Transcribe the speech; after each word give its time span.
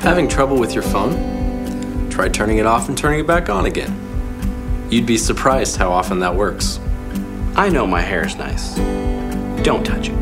Having 0.00 0.28
trouble 0.28 0.58
with 0.58 0.74
your 0.74 0.84
phone? 0.84 2.08
Try 2.08 2.28
turning 2.28 2.58
it 2.58 2.66
off 2.66 2.88
and 2.88 2.96
turning 2.96 3.20
it 3.20 3.26
back 3.26 3.50
on 3.50 3.66
again. 3.66 4.86
You'd 4.90 5.06
be 5.06 5.18
surprised 5.18 5.76
how 5.76 5.90
often 5.90 6.20
that 6.20 6.34
works. 6.34 6.78
I 7.56 7.68
know 7.68 7.84
my 7.86 8.00
hair 8.00 8.24
is 8.24 8.36
nice. 8.36 8.76
Don't 9.64 9.84
touch 9.84 10.08
it. 10.08 10.14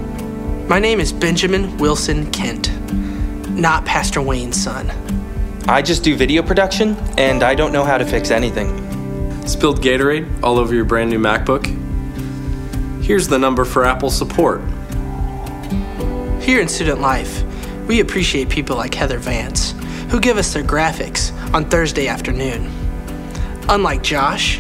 My 0.67 0.79
name 0.79 0.99
is 0.99 1.13
Benjamin 1.13 1.77
Wilson 1.77 2.31
Kent, 2.33 2.71
not 3.51 3.85
Pastor 3.85 4.23
Wayne's 4.23 4.61
son. 4.61 4.91
I 5.69 5.83
just 5.83 6.03
do 6.03 6.17
video 6.17 6.43
production, 6.43 6.97
and 7.19 7.43
I 7.43 7.55
don't 7.55 7.73
know 7.73 7.85
how 7.85 7.99
to 7.99 8.07
fix 8.07 8.31
anything. 8.31 8.69
Spilled 9.47 9.83
Gatorade 9.83 10.43
all 10.43 10.59
over 10.59 10.75
your 10.75 10.87
brand 10.87 11.11
new 11.11 11.19
MacBook? 11.19 11.67
Here's 13.05 13.29
the 13.29 13.39
number 13.39 13.65
for 13.65 13.85
Apple 13.85 14.11
support. 14.11 14.63
Here 16.41 16.61
in 16.61 16.69
Student 16.69 17.01
Life, 17.01 17.45
we 17.87 18.01
appreciate 18.01 18.49
people 18.49 18.77
like 18.77 18.95
Heather 18.95 19.19
Vance, 19.19 19.73
who 20.11 20.21
give 20.21 20.39
us 20.39 20.53
their 20.53 20.65
graphics 20.65 21.33
on 21.55 21.65
Thursday 21.65 22.09
afternoon. 22.09 22.71
Unlike 23.69 24.03
Josh, 24.03 24.57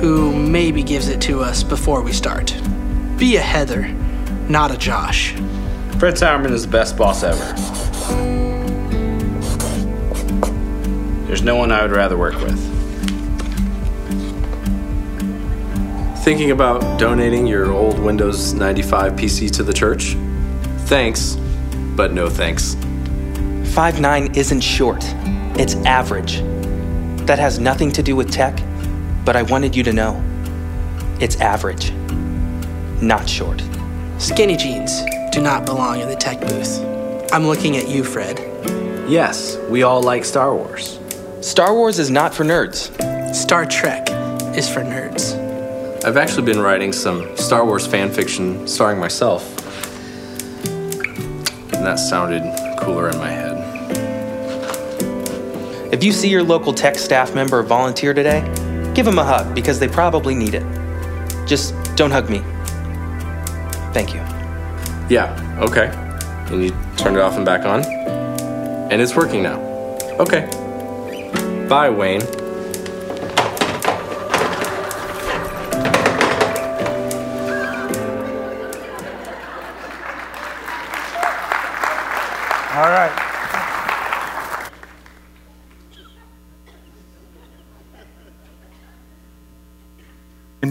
who 0.00 0.34
maybe 0.34 0.82
gives 0.82 1.08
it 1.08 1.20
to 1.22 1.40
us 1.40 1.62
before 1.62 2.02
we 2.02 2.12
start. 2.12 2.54
Be 3.16 3.36
a 3.36 3.40
Heather, 3.40 3.88
not 4.48 4.70
a 4.70 4.78
Josh. 4.78 5.32
Fred 5.98 6.14
Sauerman 6.14 6.52
is 6.52 6.64
the 6.64 6.72
best 6.72 6.96
boss 6.96 7.22
ever. 7.22 7.44
There's 11.26 11.42
no 11.42 11.54
one 11.54 11.70
I 11.70 11.82
would 11.82 11.92
rather 11.92 12.16
work 12.16 12.34
with. 12.40 12.58
Thinking 16.24 16.50
about 16.50 16.98
donating 16.98 17.46
your 17.46 17.70
old 17.72 17.98
Windows 17.98 18.52
95 18.54 19.12
PC 19.12 19.50
to 19.52 19.62
the 19.62 19.72
church? 19.72 20.16
Thanks, 20.86 21.36
but 21.96 22.12
no 22.12 22.28
thanks. 22.28 22.74
5'9 23.74 24.36
isn't 24.36 24.60
short, 24.60 25.04
it's 25.58 25.74
average. 25.86 26.38
That 27.26 27.38
has 27.38 27.58
nothing 27.58 27.92
to 27.92 28.02
do 28.02 28.16
with 28.16 28.30
tech, 28.30 28.60
but 29.24 29.36
I 29.36 29.42
wanted 29.42 29.76
you 29.76 29.82
to 29.84 29.92
know 29.92 30.22
it's 31.20 31.40
average, 31.40 31.92
not 33.00 33.28
short. 33.28 33.62
Skinny 34.18 34.56
jeans 34.56 35.02
do 35.32 35.40
not 35.40 35.64
belong 35.64 36.00
in 36.00 36.08
the 36.08 36.16
tech 36.16 36.40
booth. 36.40 36.80
I'm 37.32 37.46
looking 37.46 37.76
at 37.76 37.88
you, 37.88 38.02
Fred. 38.02 38.38
Yes, 39.08 39.56
we 39.68 39.82
all 39.82 40.02
like 40.02 40.24
Star 40.24 40.54
Wars. 40.54 40.98
Star 41.40 41.74
Wars 41.74 41.98
is 41.98 42.10
not 42.10 42.34
for 42.34 42.44
nerds. 42.44 42.90
Star 43.34 43.64
Trek 43.64 44.08
is 44.56 44.68
for 44.68 44.80
nerds. 44.80 45.34
I've 46.04 46.16
actually 46.16 46.42
been 46.42 46.60
writing 46.60 46.92
some 46.92 47.36
Star 47.36 47.64
Wars 47.64 47.86
fan 47.86 48.10
fiction 48.10 48.66
starring 48.66 48.98
myself. 48.98 49.59
And 51.80 51.86
that 51.86 51.98
sounded 51.98 52.42
cooler 52.76 53.08
in 53.08 53.16
my 53.16 53.30
head. 53.30 53.56
If 55.90 56.04
you 56.04 56.12
see 56.12 56.28
your 56.28 56.42
local 56.42 56.74
tech 56.74 56.98
staff 56.98 57.34
member 57.34 57.62
volunteer 57.62 58.12
today, 58.12 58.42
give 58.92 59.06
them 59.06 59.18
a 59.18 59.24
hug 59.24 59.54
because 59.54 59.78
they 59.78 59.88
probably 59.88 60.34
need 60.34 60.52
it. 60.52 60.62
Just 61.46 61.74
don't 61.96 62.10
hug 62.10 62.28
me. 62.28 62.42
Thank 63.94 64.12
you. 64.12 64.20
Yeah, 65.08 65.34
okay. 65.58 65.86
And 66.52 66.62
you 66.62 66.76
turned 66.98 67.16
it 67.16 67.22
off 67.22 67.38
and 67.38 67.46
back 67.46 67.64
on? 67.64 67.82
And 68.92 69.00
it's 69.00 69.16
working 69.16 69.42
now. 69.42 69.58
Okay. 70.20 70.50
Bye, 71.66 71.88
Wayne. 71.88 72.20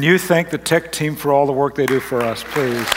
You 0.09 0.17
thank 0.17 0.49
the 0.49 0.57
tech 0.57 0.91
team 0.91 1.15
for 1.15 1.31
all 1.31 1.45
the 1.45 1.53
work 1.53 1.75
they 1.75 1.85
do 1.85 1.99
for 1.99 2.21
us, 2.23 2.43
please. 2.43 2.87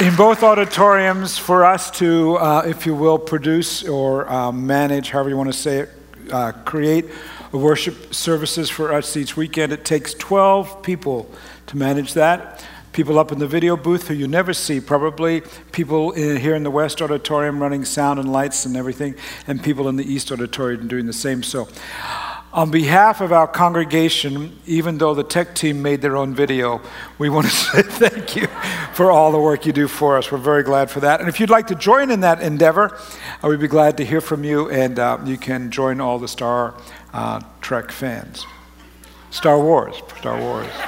In 0.00 0.14
both 0.14 0.44
auditoriums, 0.44 1.38
for 1.38 1.64
us 1.64 1.90
to, 1.92 2.36
uh, 2.36 2.62
if 2.66 2.86
you 2.86 2.94
will, 2.94 3.18
produce 3.18 3.82
or 3.82 4.30
uh, 4.30 4.52
manage, 4.52 5.10
however 5.10 5.28
you 5.28 5.36
want 5.36 5.52
to 5.52 5.58
say 5.58 5.78
it, 5.78 5.90
uh, 6.32 6.52
create 6.64 7.06
worship 7.50 8.14
services 8.14 8.70
for 8.70 8.92
us 8.92 9.16
each 9.16 9.36
weekend, 9.36 9.72
it 9.72 9.84
takes 9.84 10.14
12 10.14 10.82
people 10.82 11.28
to 11.66 11.76
manage 11.76 12.14
that 12.14 12.64
people 12.94 13.18
up 13.18 13.32
in 13.32 13.40
the 13.40 13.46
video 13.46 13.76
booth 13.76 14.08
who 14.08 14.14
you 14.14 14.28
never 14.28 14.54
see, 14.54 14.80
probably 14.80 15.42
people 15.72 16.12
in, 16.12 16.36
here 16.38 16.54
in 16.54 16.62
the 16.62 16.70
West 16.70 17.02
Auditorium 17.02 17.60
running 17.60 17.84
sound 17.84 18.18
and 18.20 18.32
lights 18.32 18.64
and 18.64 18.76
everything, 18.76 19.16
and 19.46 19.62
people 19.62 19.88
in 19.88 19.96
the 19.96 20.10
East 20.10 20.30
Auditorium 20.32 20.88
doing 20.88 21.04
the 21.06 21.12
same. 21.12 21.42
So, 21.42 21.68
on 22.52 22.70
behalf 22.70 23.20
of 23.20 23.32
our 23.32 23.48
congregation, 23.48 24.56
even 24.64 24.98
though 24.98 25.12
the 25.12 25.24
tech 25.24 25.56
team 25.56 25.82
made 25.82 26.00
their 26.02 26.16
own 26.16 26.36
video, 26.36 26.80
we 27.18 27.28
want 27.28 27.46
to 27.46 27.52
say 27.72 27.82
thank 27.82 28.36
you 28.36 28.46
for 28.94 29.10
all 29.10 29.32
the 29.32 29.40
work 29.40 29.66
you 29.66 29.72
do 29.72 29.88
for 29.88 30.16
us. 30.16 30.30
We're 30.30 30.38
very 30.38 30.62
glad 30.62 30.88
for 30.88 31.00
that. 31.00 31.18
And 31.18 31.28
if 31.28 31.40
you'd 31.40 31.50
like 31.50 31.66
to 31.66 31.74
join 31.74 32.12
in 32.12 32.20
that 32.20 32.40
endeavor, 32.40 32.96
uh, 33.42 33.48
we'd 33.48 33.58
be 33.58 33.66
glad 33.66 33.96
to 33.96 34.04
hear 34.04 34.20
from 34.20 34.44
you, 34.44 34.70
and 34.70 35.00
uh, 35.00 35.18
you 35.24 35.36
can 35.36 35.72
join 35.72 36.00
all 36.00 36.20
the 36.20 36.28
Star 36.28 36.74
uh, 37.12 37.40
Trek 37.60 37.90
fans. 37.90 38.46
Star 39.30 39.58
Wars, 39.58 40.00
Star 40.20 40.40
Wars. 40.40 40.70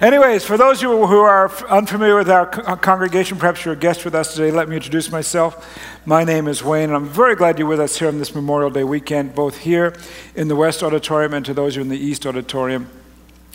Anyways, 0.00 0.44
for 0.44 0.58
those 0.58 0.82
who 0.82 0.92
are 0.92 1.50
unfamiliar 1.68 2.16
with 2.16 2.28
our 2.28 2.50
uh, 2.68 2.76
congregation, 2.76 3.38
perhaps 3.38 3.64
you're 3.64 3.72
a 3.72 3.78
guest 3.78 4.04
with 4.04 4.14
us 4.14 4.34
today, 4.34 4.50
let 4.50 4.68
me 4.68 4.76
introduce 4.76 5.10
myself. 5.10 5.66
My 6.04 6.22
name 6.22 6.48
is 6.48 6.62
Wayne, 6.62 6.90
and 6.90 6.94
I'm 6.94 7.08
very 7.08 7.34
glad 7.34 7.58
you're 7.58 7.66
with 7.66 7.80
us 7.80 7.98
here 7.98 8.08
on 8.08 8.18
this 8.18 8.34
Memorial 8.34 8.68
Day 8.68 8.84
weekend, 8.84 9.34
both 9.34 9.56
here 9.56 9.94
in 10.34 10.48
the 10.48 10.56
West 10.56 10.82
Auditorium 10.82 11.32
and 11.32 11.46
to 11.46 11.54
those 11.54 11.76
who 11.76 11.80
are 11.80 11.82
in 11.82 11.88
the 11.88 11.96
East 11.96 12.26
Auditorium. 12.26 12.90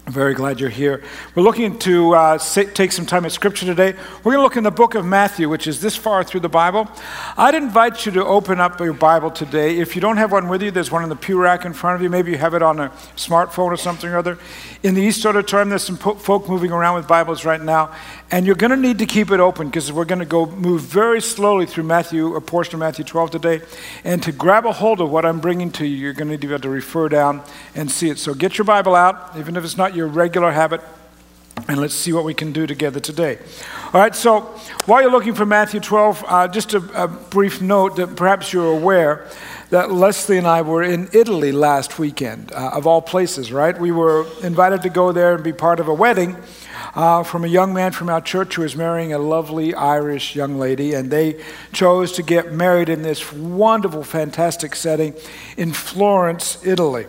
I'm 0.07 0.13
very 0.13 0.33
glad 0.33 0.59
you're 0.59 0.71
here. 0.71 1.03
We're 1.35 1.43
looking 1.43 1.77
to 1.79 2.15
uh, 2.15 2.37
take 2.39 2.91
some 2.91 3.05
time 3.05 3.23
at 3.23 3.31
Scripture 3.31 3.67
today. 3.67 3.93
We're 4.23 4.31
going 4.31 4.37
to 4.37 4.41
look 4.41 4.57
in 4.57 4.63
the 4.63 4.71
book 4.71 4.95
of 4.95 5.05
Matthew, 5.05 5.47
which 5.47 5.67
is 5.67 5.79
this 5.79 5.95
far 5.95 6.23
through 6.23 6.39
the 6.39 6.49
Bible. 6.49 6.89
I'd 7.37 7.53
invite 7.53 8.07
you 8.07 8.11
to 8.13 8.25
open 8.25 8.59
up 8.59 8.79
your 8.79 8.93
Bible 8.93 9.29
today. 9.29 9.77
If 9.77 9.93
you 9.93 10.01
don't 10.01 10.17
have 10.17 10.31
one 10.31 10.47
with 10.49 10.63
you, 10.63 10.71
there's 10.71 10.91
one 10.91 11.03
in 11.03 11.09
the 11.09 11.15
pew 11.15 11.39
rack 11.39 11.65
in 11.65 11.73
front 11.73 11.97
of 11.97 12.01
you. 12.01 12.09
Maybe 12.09 12.31
you 12.31 12.39
have 12.39 12.55
it 12.55 12.63
on 12.63 12.79
a 12.79 12.89
smartphone 13.15 13.67
or 13.67 13.77
something 13.77 14.09
or 14.09 14.17
other. 14.17 14.39
In 14.81 14.95
the 14.95 15.03
East 15.03 15.23
Auditorium, 15.23 15.69
there's 15.69 15.83
some 15.83 15.99
po- 15.99 16.15
folk 16.15 16.49
moving 16.49 16.71
around 16.71 16.95
with 16.95 17.07
Bibles 17.07 17.45
right 17.45 17.61
now. 17.61 17.93
And 18.31 18.47
you're 18.47 18.55
going 18.55 18.71
to 18.71 18.77
need 18.77 18.97
to 18.99 19.05
keep 19.05 19.29
it 19.29 19.39
open 19.39 19.67
because 19.67 19.91
we're 19.91 20.05
going 20.05 20.19
to 20.19 20.25
go 20.25 20.47
move 20.47 20.81
very 20.81 21.21
slowly 21.21 21.67
through 21.67 21.83
Matthew, 21.83 22.35
a 22.35 22.41
portion 22.41 22.75
of 22.75 22.79
Matthew 22.79 23.05
12 23.05 23.31
today. 23.31 23.61
And 24.03 24.23
to 24.23 24.31
grab 24.31 24.65
a 24.65 24.71
hold 24.71 24.99
of 24.99 25.11
what 25.11 25.25
I'm 25.25 25.39
bringing 25.39 25.69
to 25.73 25.85
you, 25.85 25.95
you're 25.95 26.13
going 26.13 26.27
to 26.27 26.31
need 26.31 26.41
to 26.41 26.47
be 26.47 26.53
able 26.53 26.63
to 26.63 26.69
refer 26.69 27.07
down 27.07 27.43
and 27.75 27.91
see 27.91 28.09
it. 28.09 28.17
So 28.17 28.33
get 28.33 28.57
your 28.57 28.65
Bible 28.65 28.95
out, 28.95 29.37
even 29.37 29.55
if 29.55 29.63
it's 29.63 29.77
not 29.77 29.90
your 29.95 30.07
regular 30.07 30.51
habit, 30.51 30.81
and 31.67 31.77
let's 31.79 31.93
see 31.93 32.13
what 32.13 32.23
we 32.23 32.33
can 32.33 32.51
do 32.51 32.65
together 32.65 32.99
today. 32.99 33.37
All 33.93 34.01
right, 34.01 34.15
so 34.15 34.41
while 34.85 35.01
you're 35.01 35.11
looking 35.11 35.35
for 35.35 35.45
Matthew 35.45 35.79
12, 35.79 36.25
uh, 36.27 36.47
just 36.47 36.73
a, 36.73 37.03
a 37.03 37.07
brief 37.07 37.61
note 37.61 37.97
that 37.97 38.15
perhaps 38.15 38.53
you're 38.53 38.71
aware 38.71 39.27
that 39.69 39.91
Leslie 39.91 40.37
and 40.37 40.47
I 40.47 40.61
were 40.63 40.83
in 40.83 41.09
Italy 41.13 41.51
last 41.51 41.97
weekend, 41.97 42.51
uh, 42.51 42.71
of 42.73 42.85
all 42.85 43.01
places, 43.01 43.51
right? 43.51 43.77
We 43.77 43.91
were 43.91 44.25
invited 44.43 44.81
to 44.83 44.89
go 44.89 45.11
there 45.11 45.35
and 45.35 45.43
be 45.43 45.53
part 45.53 45.79
of 45.79 45.87
a 45.87 45.93
wedding 45.93 46.35
uh, 46.93 47.23
from 47.23 47.45
a 47.45 47.47
young 47.47 47.73
man 47.73 47.91
from 47.91 48.09
our 48.09 48.21
church 48.21 48.55
who 48.55 48.63
was 48.63 48.75
marrying 48.75 49.13
a 49.13 49.19
lovely 49.19 49.73
Irish 49.73 50.35
young 50.35 50.59
lady, 50.59 50.93
and 50.93 51.09
they 51.09 51.41
chose 51.71 52.11
to 52.13 52.23
get 52.23 52.51
married 52.51 52.89
in 52.89 53.01
this 53.01 53.31
wonderful, 53.31 54.03
fantastic 54.03 54.75
setting 54.75 55.13
in 55.57 55.71
Florence, 55.71 56.57
Italy. 56.65 57.05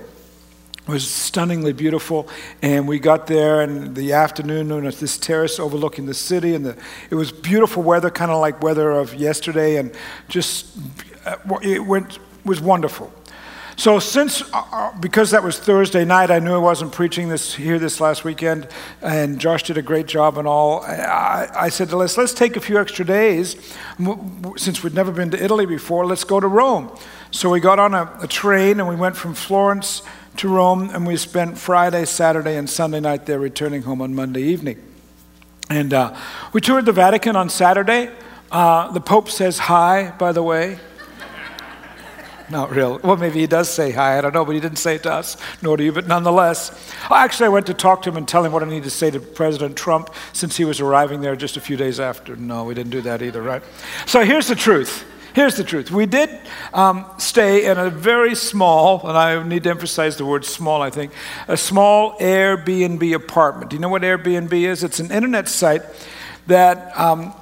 It 0.87 0.91
was 0.91 1.09
stunningly 1.09 1.72
beautiful, 1.72 2.28
and 2.60 2.88
we 2.88 2.98
got 2.98 3.28
there 3.28 3.62
in 3.62 3.95
the 3.95 4.15
afternoon 4.15 4.72
on 4.72 4.83
this 4.83 5.16
terrace 5.16 5.60
overlooking 5.60 6.06
the 6.06 6.15
city, 6.15 6.56
and 6.56 6.66
the, 6.66 6.77
it 7.09 7.15
was 7.15 7.30
beautiful 7.30 7.84
weather, 7.84 8.10
kind 8.10 8.33
of 8.33 8.41
like 8.41 8.60
weather 8.62 8.91
of 8.91 9.15
yesterday, 9.15 9.77
and 9.77 9.95
just 10.28 10.77
uh, 11.24 11.36
it 11.62 11.86
went 11.86 12.18
was 12.45 12.60
wonderful. 12.60 13.12
So 13.77 14.01
since, 14.01 14.42
uh, 14.53 14.92
because 15.01 15.30
that 15.30 15.42
was 15.42 15.59
Thursday 15.59 16.04
night, 16.04 16.30
I 16.33 16.41
knew 16.41 16.53
I 16.53 16.59
wasn't 16.59 16.92
preaching 16.92 17.28
this 17.28 17.54
here 17.54 17.78
this 17.78 18.01
last 18.01 18.24
weekend, 18.24 18.66
and 19.01 19.39
Josh 19.39 19.62
did 19.62 19.78
a 19.78 19.83
great 19.83 20.06
job 20.06 20.36
and 20.36 20.48
all. 20.48 20.83
I, 20.83 21.48
I 21.54 21.68
said 21.68 21.91
to 21.91 21.97
Les, 21.97 22.18
let's 22.18 22.34
take 22.34 22.56
a 22.56 22.60
few 22.60 22.78
extra 22.80 23.04
days, 23.04 23.56
since 24.56 24.83
we'd 24.83 24.95
never 24.95 25.12
been 25.12 25.30
to 25.30 25.42
Italy 25.42 25.65
before. 25.65 26.04
Let's 26.06 26.24
go 26.24 26.41
to 26.41 26.48
Rome. 26.48 26.91
So 27.30 27.51
we 27.51 27.60
got 27.60 27.78
on 27.78 27.95
a, 27.95 28.12
a 28.21 28.27
train 28.27 28.78
and 28.78 28.89
we 28.89 28.97
went 28.97 29.16
from 29.16 29.33
Florence 29.33 30.03
to 30.36 30.48
Rome, 30.48 30.90
and 30.90 31.06
we 31.06 31.16
spent 31.16 31.58
Friday, 31.58 32.04
Saturday, 32.04 32.56
and 32.56 32.68
Sunday 32.68 33.00
night 33.00 33.26
there, 33.26 33.38
returning 33.38 33.82
home 33.82 34.00
on 34.00 34.14
Monday 34.14 34.42
evening. 34.42 34.82
And 35.68 35.92
uh, 35.92 36.16
we 36.52 36.60
toured 36.60 36.86
the 36.86 36.92
Vatican 36.92 37.36
on 37.36 37.48
Saturday. 37.48 38.10
Uh, 38.50 38.90
the 38.92 39.00
Pope 39.00 39.28
says 39.28 39.58
hi, 39.58 40.10
by 40.18 40.32
the 40.32 40.42
way. 40.42 40.78
not 42.50 42.70
real. 42.70 42.98
Well, 43.02 43.16
maybe 43.16 43.40
he 43.40 43.46
does 43.46 43.70
say 43.70 43.90
hi. 43.90 44.18
I 44.18 44.20
don't 44.20 44.34
know, 44.34 44.44
but 44.44 44.54
he 44.54 44.60
didn't 44.60 44.78
say 44.78 44.96
it 44.96 45.02
to 45.04 45.12
us, 45.12 45.36
nor 45.62 45.76
to 45.76 45.84
you. 45.84 45.92
But 45.92 46.06
nonetheless, 46.06 46.78
actually, 47.10 47.46
I 47.46 47.50
went 47.50 47.66
to 47.66 47.74
talk 47.74 48.02
to 48.02 48.10
him 48.10 48.16
and 48.16 48.26
tell 48.26 48.44
him 48.44 48.52
what 48.52 48.62
I 48.62 48.66
needed 48.66 48.84
to 48.84 48.90
say 48.90 49.10
to 49.10 49.20
President 49.20 49.76
Trump 49.76 50.14
since 50.32 50.56
he 50.56 50.64
was 50.64 50.80
arriving 50.80 51.20
there 51.20 51.36
just 51.36 51.56
a 51.56 51.60
few 51.60 51.76
days 51.76 52.00
after. 52.00 52.36
No, 52.36 52.64
we 52.64 52.74
didn't 52.74 52.92
do 52.92 53.02
that 53.02 53.22
either, 53.22 53.42
right? 53.42 53.62
So 54.06 54.24
here's 54.24 54.48
the 54.48 54.56
truth. 54.56 55.04
Here's 55.34 55.56
the 55.56 55.64
truth. 55.64 55.90
We 55.90 56.04
did 56.04 56.28
um, 56.74 57.06
stay 57.16 57.64
in 57.64 57.78
a 57.78 57.88
very 57.88 58.34
small, 58.34 59.06
and 59.08 59.16
I 59.16 59.42
need 59.42 59.64
to 59.64 59.70
emphasize 59.70 60.16
the 60.16 60.26
word 60.26 60.44
small, 60.44 60.82
I 60.82 60.90
think, 60.90 61.12
a 61.48 61.56
small 61.56 62.18
Airbnb 62.18 63.14
apartment. 63.14 63.70
Do 63.70 63.76
you 63.76 63.80
know 63.80 63.88
what 63.88 64.02
Airbnb 64.02 64.52
is? 64.52 64.84
It's 64.84 65.00
an 65.00 65.10
internet 65.10 65.48
site 65.48 65.82
that 66.48 66.98
um, 66.98 67.32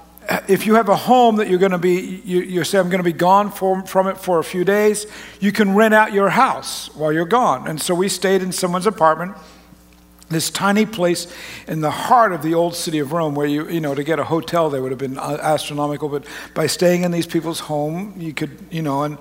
if 0.46 0.66
you 0.66 0.76
have 0.76 0.88
a 0.88 0.94
home 0.94 1.36
that 1.36 1.48
you're 1.48 1.58
going 1.58 1.72
to 1.72 1.78
be, 1.78 2.22
you, 2.24 2.42
you 2.42 2.62
say, 2.62 2.78
I'm 2.78 2.90
going 2.90 3.00
to 3.00 3.04
be 3.04 3.12
gone 3.12 3.50
from, 3.50 3.82
from 3.82 4.06
it 4.06 4.16
for 4.16 4.38
a 4.38 4.44
few 4.44 4.64
days, 4.64 5.06
you 5.40 5.50
can 5.50 5.74
rent 5.74 5.92
out 5.92 6.12
your 6.12 6.30
house 6.30 6.94
while 6.94 7.12
you're 7.12 7.24
gone. 7.24 7.66
And 7.66 7.80
so 7.80 7.94
we 7.94 8.08
stayed 8.08 8.40
in 8.40 8.52
someone's 8.52 8.86
apartment, 8.86 9.36
this 10.30 10.48
tiny 10.48 10.86
place 10.86 11.26
in 11.66 11.80
the 11.80 11.90
heart 11.90 12.32
of 12.32 12.42
the 12.42 12.54
old 12.54 12.74
city 12.74 13.00
of 13.00 13.12
Rome, 13.12 13.34
where 13.34 13.46
you, 13.46 13.68
you 13.68 13.80
know, 13.80 13.94
to 13.94 14.04
get 14.04 14.18
a 14.18 14.24
hotel 14.24 14.70
there 14.70 14.80
would 14.80 14.92
have 14.92 14.98
been 14.98 15.18
uh, 15.18 15.38
astronomical, 15.42 16.08
but 16.08 16.24
by 16.54 16.66
staying 16.66 17.02
in 17.02 17.10
these 17.10 17.26
people's 17.26 17.60
home, 17.60 18.14
you 18.16 18.32
could, 18.32 18.56
you 18.70 18.82
know, 18.82 19.02
and 19.02 19.18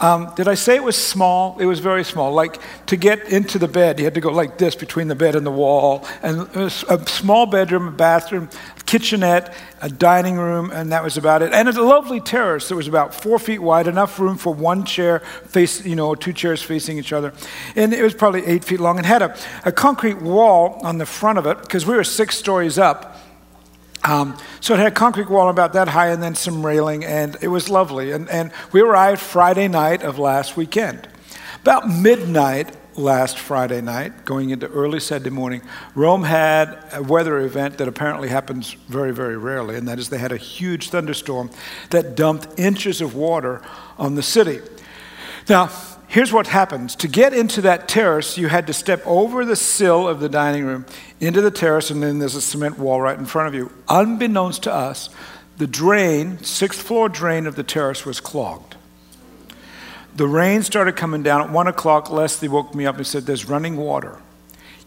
um, 0.00 0.32
did 0.36 0.46
I 0.46 0.54
say 0.54 0.76
it 0.76 0.82
was 0.82 0.96
small? 0.96 1.58
It 1.58 1.66
was 1.66 1.80
very 1.80 2.04
small. 2.04 2.32
Like 2.32 2.60
to 2.86 2.96
get 2.96 3.32
into 3.32 3.58
the 3.58 3.66
bed, 3.66 3.98
you 3.98 4.04
had 4.04 4.14
to 4.14 4.20
go 4.20 4.30
like 4.30 4.56
this 4.56 4.76
between 4.76 5.08
the 5.08 5.16
bed 5.16 5.34
and 5.34 5.44
the 5.44 5.50
wall. 5.50 6.06
And 6.22 6.48
a 6.56 6.70
small 6.70 7.46
bedroom, 7.46 7.88
a 7.88 7.90
bathroom, 7.90 8.48
kitchenette, 8.88 9.54
a 9.82 9.90
dining 9.90 10.38
room, 10.38 10.70
and 10.70 10.90
that 10.92 11.04
was 11.04 11.18
about 11.18 11.42
it. 11.42 11.52
And 11.52 11.68
a 11.68 11.82
lovely 11.82 12.20
terrace 12.20 12.68
that 12.70 12.74
was 12.74 12.88
about 12.88 13.14
four 13.14 13.38
feet 13.38 13.58
wide, 13.58 13.86
enough 13.86 14.18
room 14.18 14.38
for 14.38 14.54
one 14.54 14.84
chair, 14.84 15.20
face, 15.20 15.84
you 15.84 15.94
know, 15.94 16.14
two 16.14 16.32
chairs 16.32 16.62
facing 16.62 16.96
each 16.96 17.12
other. 17.12 17.34
And 17.76 17.92
it 17.92 18.02
was 18.02 18.14
probably 18.14 18.46
eight 18.46 18.64
feet 18.64 18.80
long 18.80 18.96
and 18.96 19.04
had 19.04 19.20
a, 19.20 19.36
a 19.66 19.72
concrete 19.72 20.22
wall 20.22 20.80
on 20.82 20.96
the 20.96 21.04
front 21.04 21.38
of 21.38 21.44
it 21.44 21.60
because 21.60 21.84
we 21.84 21.94
were 21.94 22.02
six 22.02 22.38
stories 22.38 22.78
up. 22.78 23.18
Um, 24.04 24.38
so 24.60 24.72
it 24.72 24.78
had 24.78 24.86
a 24.86 24.94
concrete 24.94 25.28
wall 25.28 25.50
about 25.50 25.74
that 25.74 25.88
high 25.88 26.08
and 26.08 26.22
then 26.22 26.34
some 26.34 26.64
railing, 26.64 27.04
and 27.04 27.36
it 27.42 27.48
was 27.48 27.68
lovely. 27.68 28.12
And, 28.12 28.26
and 28.30 28.52
we 28.72 28.80
arrived 28.80 29.20
Friday 29.20 29.68
night 29.68 30.02
of 30.02 30.18
last 30.18 30.56
weekend. 30.56 31.06
About 31.60 31.90
midnight 31.90 32.74
last 32.98 33.38
Friday 33.38 33.80
night, 33.80 34.24
going 34.24 34.50
into 34.50 34.66
early 34.68 35.00
Saturday 35.00 35.30
morning, 35.30 35.62
Rome 35.94 36.24
had 36.24 36.78
a 36.92 37.02
weather 37.02 37.38
event 37.38 37.78
that 37.78 37.88
apparently 37.88 38.28
happens 38.28 38.72
very, 38.88 39.12
very 39.12 39.36
rarely, 39.36 39.76
and 39.76 39.86
that 39.88 39.98
is 39.98 40.08
they 40.08 40.18
had 40.18 40.32
a 40.32 40.36
huge 40.36 40.90
thunderstorm 40.90 41.50
that 41.90 42.16
dumped 42.16 42.58
inches 42.58 43.00
of 43.00 43.14
water 43.14 43.62
on 43.98 44.14
the 44.16 44.22
city. 44.22 44.60
Now, 45.48 45.70
here's 46.08 46.32
what 46.32 46.48
happens 46.48 46.96
to 46.96 47.08
get 47.08 47.32
into 47.32 47.62
that 47.62 47.88
terrace, 47.88 48.36
you 48.36 48.48
had 48.48 48.66
to 48.66 48.72
step 48.72 49.00
over 49.06 49.44
the 49.44 49.56
sill 49.56 50.08
of 50.08 50.20
the 50.20 50.28
dining 50.28 50.64
room 50.64 50.84
into 51.20 51.40
the 51.40 51.50
terrace, 51.50 51.90
and 51.90 52.02
then 52.02 52.18
there's 52.18 52.34
a 52.34 52.40
cement 52.40 52.78
wall 52.78 53.00
right 53.00 53.18
in 53.18 53.26
front 53.26 53.48
of 53.48 53.54
you. 53.54 53.72
Unbeknownst 53.88 54.64
to 54.64 54.74
us, 54.74 55.08
the 55.56 55.66
drain, 55.66 56.38
sixth 56.42 56.82
floor 56.82 57.08
drain 57.08 57.46
of 57.46 57.56
the 57.56 57.62
terrace, 57.62 58.04
was 58.04 58.20
clogged. 58.20 58.76
The 60.18 60.26
rain 60.26 60.64
started 60.64 60.96
coming 60.96 61.22
down 61.22 61.42
at 61.42 61.50
one 61.50 61.68
o'clock. 61.68 62.10
Leslie 62.10 62.48
woke 62.48 62.74
me 62.74 62.84
up 62.86 62.96
and 62.96 63.06
said, 63.06 63.24
There's 63.24 63.48
running 63.48 63.76
water. 63.76 64.18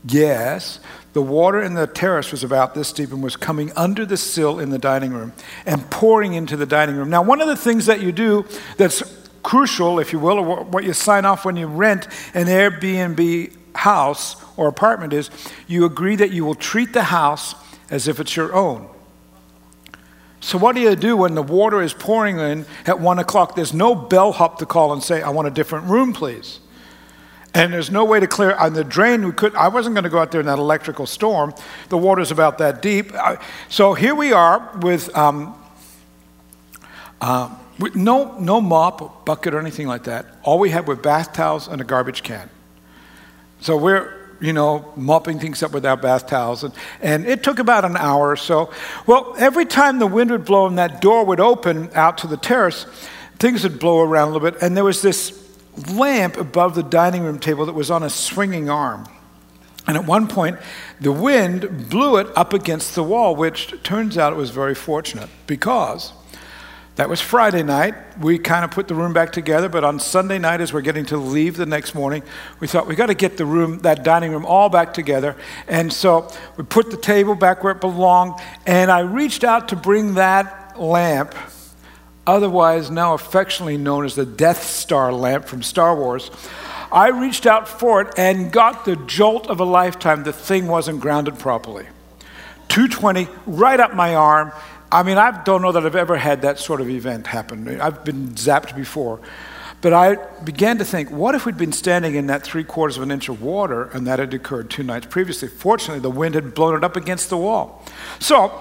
Yes, 0.06 0.82
the 1.14 1.22
water 1.22 1.62
in 1.62 1.74
the 1.74 1.88
terrace 1.88 2.32
was 2.32 2.44
about 2.44 2.76
this 2.76 2.92
deep 2.92 3.14
and 3.14 3.24
was 3.24 3.38
coming 3.38 3.72
under 3.78 4.06
the 4.06 4.18
sill 4.18 4.60
in 4.60 4.72
the 4.72 4.78
dining 4.78 5.14
room 5.14 5.32
and 5.66 5.90
pouring 5.90 6.34
into 6.34 6.58
the 6.58 6.66
dining 6.66 6.98
room. 6.98 7.10
Now, 7.10 7.22
one 7.22 7.40
of 7.40 7.48
the 7.48 7.56
things 7.56 7.86
that 7.86 8.02
you 8.02 8.12
do 8.12 8.46
that's 8.76 9.04
crucial, 9.42 10.00
if 10.02 10.12
you 10.12 10.20
will, 10.20 10.38
or 10.38 10.66
what 10.66 10.84
you 10.84 10.92
sign 10.92 11.24
off 11.24 11.46
when 11.46 11.56
you 11.56 11.68
rent 11.68 12.08
an 12.34 12.48
Airbnb 12.48 13.56
house 13.74 14.36
or 14.58 14.68
apartment 14.68 15.14
is 15.14 15.30
you 15.66 15.86
agree 15.86 16.18
that 16.18 16.32
you 16.32 16.44
will 16.44 16.56
treat 16.56 16.92
the 16.92 17.04
house 17.04 17.56
as 17.90 18.10
if 18.10 18.20
it's 18.20 18.36
your 18.36 18.54
own. 18.54 18.90
So, 20.42 20.58
what 20.58 20.76
do 20.76 20.82
you 20.82 20.96
do 20.96 21.16
when 21.16 21.36
the 21.36 21.44
water 21.44 21.82
is 21.82 21.94
pouring 21.94 22.40
in 22.40 22.66
at 22.86 23.00
one 23.00 23.20
o'clock? 23.20 23.56
There's 23.56 23.74
no 23.74 23.94
bellhop 23.96 24.58
to 24.60 24.66
call 24.66 24.92
and 24.92 25.02
say, 25.02 25.22
I 25.22 25.30
want 25.30 25.48
a 25.48 25.52
different 25.52 25.86
room, 25.86 26.14
please. 26.14 26.60
And 27.54 27.72
there's 27.72 27.92
no 27.92 28.06
way 28.06 28.20
to 28.20 28.28
clear 28.28 28.56
on 28.56 28.74
the 28.74 28.84
drain. 28.84 29.26
We 29.26 29.34
could. 29.34 29.54
I 29.56 29.68
wasn't 29.68 29.94
going 29.94 30.04
to 30.04 30.10
go 30.10 30.20
out 30.20 30.32
there 30.32 30.42
in 30.42 30.48
that 30.48 30.58
electrical 30.58 31.06
storm. 31.06 31.54
The 31.90 31.98
water's 31.98 32.32
about 32.32 32.58
that 32.58 32.82
deep. 32.82 33.12
So 33.70 33.94
here 33.94 34.16
we 34.16 34.34
are 34.34 34.78
with 34.82 35.16
um, 35.16 35.56
uh, 37.20 37.54
no, 37.94 38.38
no 38.40 38.62
mop, 38.62 39.26
bucket, 39.26 39.54
or 39.54 39.60
anything 39.60 39.88
like 39.88 40.06
that. 40.06 40.26
All 40.44 40.60
we 40.60 40.70
had 40.70 40.88
were 40.88 40.96
bath 40.96 41.34
towels 41.34 41.68
and 41.68 41.82
a 41.82 41.84
garbage 41.84 42.24
can. 42.24 42.50
So 43.60 43.78
we're, 43.78 44.21
you 44.42 44.54
know, 44.54 44.92
mopping 44.96 45.40
things 45.40 45.62
up 45.64 45.72
with 45.72 45.86
our 45.86 45.96
bath 45.96 46.28
towels. 46.28 46.64
And, 46.64 46.74
and 47.00 47.26
it 47.26 47.44
took 47.44 47.60
about 47.60 47.86
an 47.86 47.96
hour 47.96 48.32
or 48.32 48.36
so. 48.36 48.72
Well, 49.06 49.36
every 49.38 49.66
time 49.66 50.00
the 50.00 50.08
wind 50.08 50.32
would 50.32 50.46
blow 50.46 50.66
and 50.66 50.78
that 50.78 51.00
door 51.00 51.24
would 51.26 51.40
open 51.40 51.92
out 51.94 52.18
to 52.20 52.28
the 52.28 52.38
terrace, 52.38 52.86
things 53.38 53.64
would 53.64 53.80
blow 53.80 54.00
around 54.02 54.30
a 54.30 54.32
little 54.32 54.52
bit. 54.52 54.62
And 54.62 54.76
there 54.76 54.84
was 54.84 55.02
this 55.02 55.38
lamp 55.92 56.38
above 56.38 56.76
the 56.76 56.84
dining 56.84 57.24
room 57.24 57.40
table 57.40 57.66
that 57.68 57.74
was 57.74 57.92
on 57.92 58.04
a 58.04 58.10
swinging 58.10 58.70
arm. 58.70 59.08
And 59.88 59.98
at 59.98 60.06
one 60.06 60.28
point, 60.28 60.58
the 61.00 61.12
wind 61.12 61.90
blew 61.90 62.18
it 62.18 62.28
up 62.36 62.54
against 62.54 62.96
the 62.96 63.04
wall, 63.04 63.36
which 63.36 63.74
turns 63.84 64.18
out 64.18 64.34
it 64.34 64.38
was 64.38 64.52
very 64.52 64.76
fortunate 64.76 65.30
because 65.48 66.14
that 66.96 67.08
was 67.08 67.22
Friday 67.22 67.64
night. 67.64 67.96
We 68.20 68.38
kind 68.38 68.66
of 68.66 68.72
put 68.72 68.90
the 68.90 68.96
room 68.96 69.14
back 69.14 69.32
together, 69.32 69.70
but 69.70 69.84
on 69.86 70.00
Sunday 70.00 70.38
night, 70.38 70.60
as 70.60 70.74
we're 70.74 70.82
getting 70.82 71.06
to 71.06 71.18
leave 71.18 71.56
the 71.56 71.66
next 71.66 71.96
morning, 71.96 72.22
we 72.60 72.68
thought 72.68 72.86
we 72.86 72.96
got 72.96 73.06
to 73.06 73.14
get 73.14 73.38
the 73.38 73.46
room, 73.46 73.80
that 73.80 74.04
dining 74.04 74.32
room, 74.32 74.46
all 74.46 74.68
back 74.68 74.94
together. 74.94 75.38
And 75.70 75.92
so 75.92 76.30
we 76.58 76.66
put 76.66 76.92
the 76.92 76.98
table 76.98 77.34
back 77.34 77.64
where 77.64 77.72
it 77.72 77.80
belonged, 77.80 78.40
and 78.66 78.92
I 78.92 79.00
reached 79.00 79.46
out 79.46 79.70
to 79.70 79.78
bring 79.78 80.16
that 80.16 80.78
lamp, 80.78 81.34
otherwise 82.28 82.92
now 82.92 83.14
affectionately 83.14 83.78
known 83.78 84.04
as 84.04 84.16
the 84.16 84.26
Death 84.26 84.64
Star 84.64 85.14
lamp 85.14 85.46
from 85.46 85.64
Star 85.64 85.96
Wars. 85.96 86.30
I 86.92 87.08
reached 87.08 87.46
out 87.46 87.70
for 87.70 88.02
it 88.02 88.14
and 88.18 88.52
got 88.52 88.84
the 88.84 88.98
jolt 88.98 89.48
of 89.48 89.62
a 89.62 89.66
lifetime. 89.66 90.24
The 90.24 90.34
thing 90.34 90.68
wasn't 90.68 91.00
grounded 91.00 91.40
properly. 91.40 91.88
220 92.68 93.28
right 93.48 93.80
up 93.80 93.94
my 93.96 94.16
arm 94.16 94.52
I 94.92 95.04
mean, 95.04 95.18
I 95.18 95.44
don't 95.44 95.62
know 95.62 95.72
that 95.72 95.86
I've 95.86 95.96
ever 95.96 96.18
had 96.18 96.42
that 96.42 96.60
sort 96.60 96.82
of 96.82 96.90
event 96.90 97.28
happen. 97.28 97.80
I've 97.80 98.04
been 98.04 98.30
zapped 98.30 98.76
before. 98.76 99.22
But 99.82 99.94
I 99.94 100.16
began 100.44 100.78
to 100.78 100.86
think, 100.86 101.10
what 101.10 101.34
if 101.34 101.46
we'd 101.46 101.58
been 101.58 101.72
standing 101.72 102.14
in 102.14 102.28
that 102.28 102.44
three 102.44 102.64
quarters 102.64 102.98
of 102.98 103.04
an 103.04 103.10
inch 103.10 103.30
of 103.30 103.42
water 103.42 103.86
and 103.94 104.06
that 104.06 104.20
had 104.20 104.32
occurred 104.34 104.70
two 104.70 104.84
nights 104.84 105.08
previously? 105.08 105.48
Fortunately, 105.48 106.00
the 106.00 106.12
wind 106.12 106.36
had 106.36 106.54
blown 106.54 106.76
it 106.76 106.84
up 106.84 106.96
against 106.96 107.32
the 107.32 107.38
wall. 107.38 107.84
So, 108.20 108.52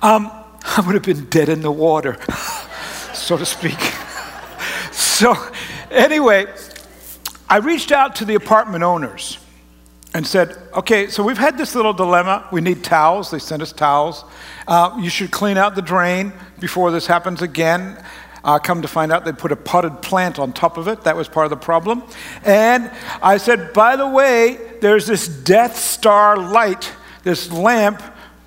um, 0.00 0.30
I 0.64 0.82
would 0.86 0.94
have 0.94 1.02
been 1.02 1.26
dead 1.26 1.50
in 1.50 1.60
the 1.60 1.72
water, 1.72 2.16
so 3.12 3.36
to 3.36 3.44
speak. 3.44 3.78
so, 4.92 5.34
anyway, 5.90 6.46
I 7.48 7.58
reached 7.58 7.92
out 7.92 8.16
to 8.16 8.24
the 8.24 8.36
apartment 8.36 8.84
owners 8.84 9.38
and 10.14 10.26
said, 10.26 10.56
okay, 10.74 11.08
so 11.08 11.22
we've 11.22 11.38
had 11.38 11.58
this 11.58 11.74
little 11.74 11.92
dilemma. 11.92 12.48
We 12.50 12.62
need 12.62 12.82
towels. 12.82 13.30
They 13.30 13.38
sent 13.38 13.60
us 13.60 13.72
towels. 13.72 14.24
Uh, 14.66 14.96
you 15.00 15.10
should 15.10 15.30
clean 15.30 15.56
out 15.56 15.74
the 15.74 15.82
drain 15.82 16.32
before 16.58 16.90
this 16.90 17.06
happens 17.06 17.42
again. 17.42 18.02
Uh, 18.42 18.58
come 18.58 18.82
to 18.82 18.88
find 18.88 19.12
out, 19.12 19.24
they 19.24 19.32
put 19.32 19.52
a 19.52 19.56
potted 19.56 20.00
plant 20.00 20.38
on 20.38 20.52
top 20.52 20.78
of 20.78 20.88
it. 20.88 21.02
That 21.04 21.16
was 21.16 21.28
part 21.28 21.44
of 21.44 21.50
the 21.50 21.56
problem. 21.56 22.02
And 22.44 22.90
I 23.22 23.36
said, 23.36 23.72
by 23.72 23.96
the 23.96 24.08
way, 24.08 24.58
there's 24.80 25.06
this 25.06 25.28
Death 25.28 25.76
Star 25.76 26.36
light, 26.36 26.92
this 27.22 27.52
lamp 27.52 28.02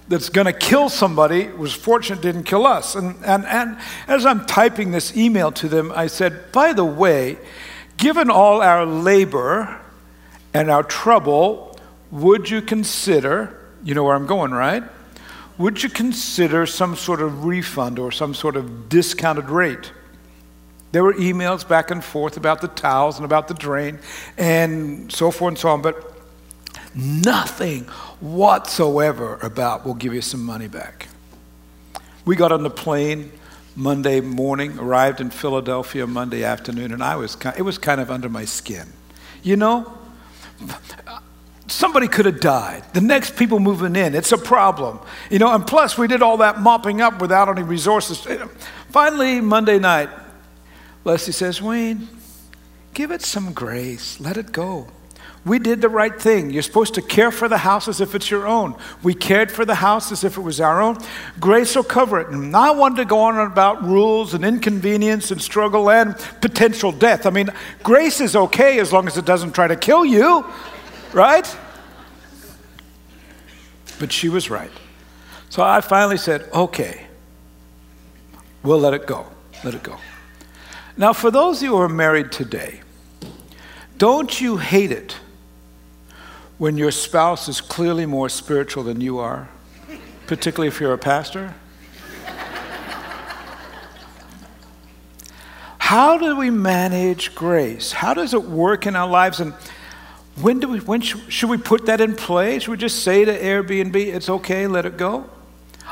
that's 0.07 0.29
going 0.29 0.45
to 0.45 0.53
kill 0.53 0.89
somebody. 0.89 1.41
It 1.41 1.57
was 1.57 1.73
fortunate 1.73 2.21
didn't 2.21 2.43
kill 2.43 2.65
us. 2.65 2.95
And, 2.95 3.15
and, 3.23 3.45
and 3.45 3.77
as 4.07 4.25
I'm 4.25 4.45
typing 4.45 4.91
this 4.91 5.15
email 5.15 5.51
to 5.53 5.67
them, 5.67 5.91
I 5.95 6.07
said, 6.07 6.51
by 6.51 6.73
the 6.73 6.85
way, 6.85 7.37
given 7.97 8.29
all 8.29 8.61
our 8.61 8.85
labor, 8.85 9.79
and 10.53 10.69
our 10.69 10.83
trouble, 10.83 11.77
would 12.11 12.49
you 12.49 12.61
consider, 12.61 13.59
you 13.83 13.95
know 13.95 14.03
where 14.03 14.15
I'm 14.15 14.27
going, 14.27 14.51
right? 14.51 14.83
Would 15.57 15.83
you 15.83 15.89
consider 15.89 16.65
some 16.65 16.95
sort 16.95 17.21
of 17.21 17.45
refund 17.45 17.99
or 17.99 18.11
some 18.11 18.33
sort 18.33 18.55
of 18.55 18.89
discounted 18.89 19.49
rate? 19.49 19.91
There 20.91 21.03
were 21.03 21.13
emails 21.13 21.67
back 21.67 21.91
and 21.91 22.03
forth 22.03 22.37
about 22.37 22.61
the 22.61 22.67
towels 22.67 23.17
and 23.17 23.25
about 23.25 23.47
the 23.47 23.53
drain 23.53 23.99
and 24.37 25.11
so 25.11 25.31
forth 25.31 25.51
and 25.51 25.57
so 25.57 25.69
on, 25.69 25.81
but 25.81 26.13
nothing 26.95 27.85
whatsoever 28.19 29.39
about 29.41 29.85
we'll 29.85 29.95
give 29.95 30.13
you 30.13 30.21
some 30.21 30.43
money 30.43 30.67
back. 30.67 31.07
We 32.25 32.35
got 32.35 32.51
on 32.51 32.63
the 32.63 32.69
plane 32.69 33.31
Monday 33.75 34.21
morning, 34.21 34.77
arrived 34.77 35.19
in 35.19 35.29
Philadelphia 35.29 36.05
Monday 36.05 36.43
afternoon, 36.43 36.93
and 36.93 37.03
I 37.03 37.15
was 37.15 37.35
it 37.57 37.63
was 37.63 37.77
kind 37.77 37.99
of 37.99 38.11
under 38.11 38.29
my 38.29 38.45
skin. 38.45 38.87
You 39.41 39.57
know, 39.57 39.97
somebody 41.67 42.07
could 42.07 42.25
have 42.25 42.39
died. 42.39 42.83
The 42.93 43.01
next 43.01 43.35
people 43.35 43.59
moving 43.59 43.95
in, 43.95 44.15
it's 44.15 44.31
a 44.31 44.37
problem. 44.37 44.99
You 45.29 45.39
know, 45.39 45.53
and 45.53 45.65
plus 45.65 45.97
we 45.97 46.07
did 46.07 46.21
all 46.21 46.37
that 46.37 46.59
mopping 46.59 47.01
up 47.01 47.21
without 47.21 47.49
any 47.49 47.63
resources. 47.63 48.25
Finally, 48.89 49.41
Monday 49.41 49.79
night, 49.79 50.09
Leslie 51.03 51.33
says, 51.33 51.61
Wayne, 51.61 52.07
give 52.93 53.11
it 53.11 53.21
some 53.21 53.53
grace. 53.53 54.19
Let 54.19 54.37
it 54.37 54.51
go. 54.51 54.87
We 55.45 55.59
did 55.59 55.81
the 55.81 55.89
right 55.89 56.21
thing. 56.21 56.51
You're 56.51 56.63
supposed 56.63 56.93
to 56.93 57.01
care 57.01 57.29
for 57.29 57.49
the 57.49 57.57
house 57.57 57.89
as 57.89 57.99
if 57.99 58.15
it's 58.15 58.31
your 58.31 58.47
own. 58.47 58.75
We 59.01 59.13
cared 59.13 59.51
for 59.51 59.65
the 59.65 59.75
house 59.75 60.09
as 60.09 60.23
if 60.23 60.37
it 60.37 60.41
was 60.41 60.61
our 60.61 60.81
own. 60.81 60.97
Grace 61.37 61.75
will 61.75 61.83
cover 61.83 62.21
it. 62.21 62.29
And 62.29 62.55
I 62.55 62.71
wanted 62.71 62.97
to 62.97 63.05
go 63.05 63.19
on 63.19 63.37
about 63.37 63.83
rules 63.83 64.33
and 64.33 64.45
inconvenience 64.45 65.31
and 65.31 65.41
struggle 65.41 65.89
and 65.89 66.15
potential 66.39 66.93
death. 66.93 67.25
I 67.25 67.29
mean, 67.29 67.49
grace 67.83 68.21
is 68.21 68.37
okay 68.37 68.79
as 68.79 68.93
long 68.93 69.05
as 69.05 69.17
it 69.17 69.25
doesn't 69.25 69.51
try 69.51 69.67
to 69.67 69.75
kill 69.75 70.05
you, 70.05 70.45
right? 71.13 71.57
But 73.99 74.11
she 74.11 74.29
was 74.29 74.49
right. 74.49 74.71
So 75.49 75.61
I 75.63 75.81
finally 75.81 76.17
said, 76.17 76.49
okay, 76.53 77.05
we'll 78.63 78.79
let 78.79 78.93
it 78.93 79.05
go. 79.05 79.27
Let 79.63 79.75
it 79.75 79.83
go. 79.83 79.97
Now, 80.97 81.13
for 81.13 81.31
those 81.31 81.57
of 81.57 81.63
you 81.63 81.69
who 81.69 81.77
are 81.77 81.89
married 81.89 82.31
today, 82.31 82.81
don't 83.97 84.41
you 84.41 84.57
hate 84.57 84.91
it 84.91 85.17
when 86.57 86.77
your 86.77 86.91
spouse 86.91 87.47
is 87.47 87.61
clearly 87.61 88.05
more 88.05 88.29
spiritual 88.29 88.83
than 88.83 89.01
you 89.01 89.19
are, 89.19 89.49
particularly 90.27 90.67
if 90.67 90.79
you're 90.79 90.93
a 90.93 90.97
pastor? 90.97 91.53
How 95.77 96.17
do 96.17 96.35
we 96.35 96.49
manage 96.49 97.35
grace? 97.35 97.91
How 97.91 98.13
does 98.15 98.33
it 98.33 98.43
work 98.43 98.87
in 98.87 98.95
our 98.95 99.07
lives? 99.07 99.39
And 99.39 99.53
when, 100.41 100.59
do 100.59 100.67
we, 100.67 100.79
when 100.79 101.01
should, 101.01 101.31
should 101.31 101.49
we 101.49 101.57
put 101.57 101.85
that 101.85 102.01
in 102.01 102.15
place? 102.15 102.63
Should 102.63 102.71
we 102.71 102.77
just 102.77 103.03
say 103.03 103.23
to 103.25 103.39
Airbnb, 103.39 103.95
it's 103.95 104.29
okay, 104.29 104.67
let 104.67 104.85
it 104.85 104.97
go? 104.97 105.29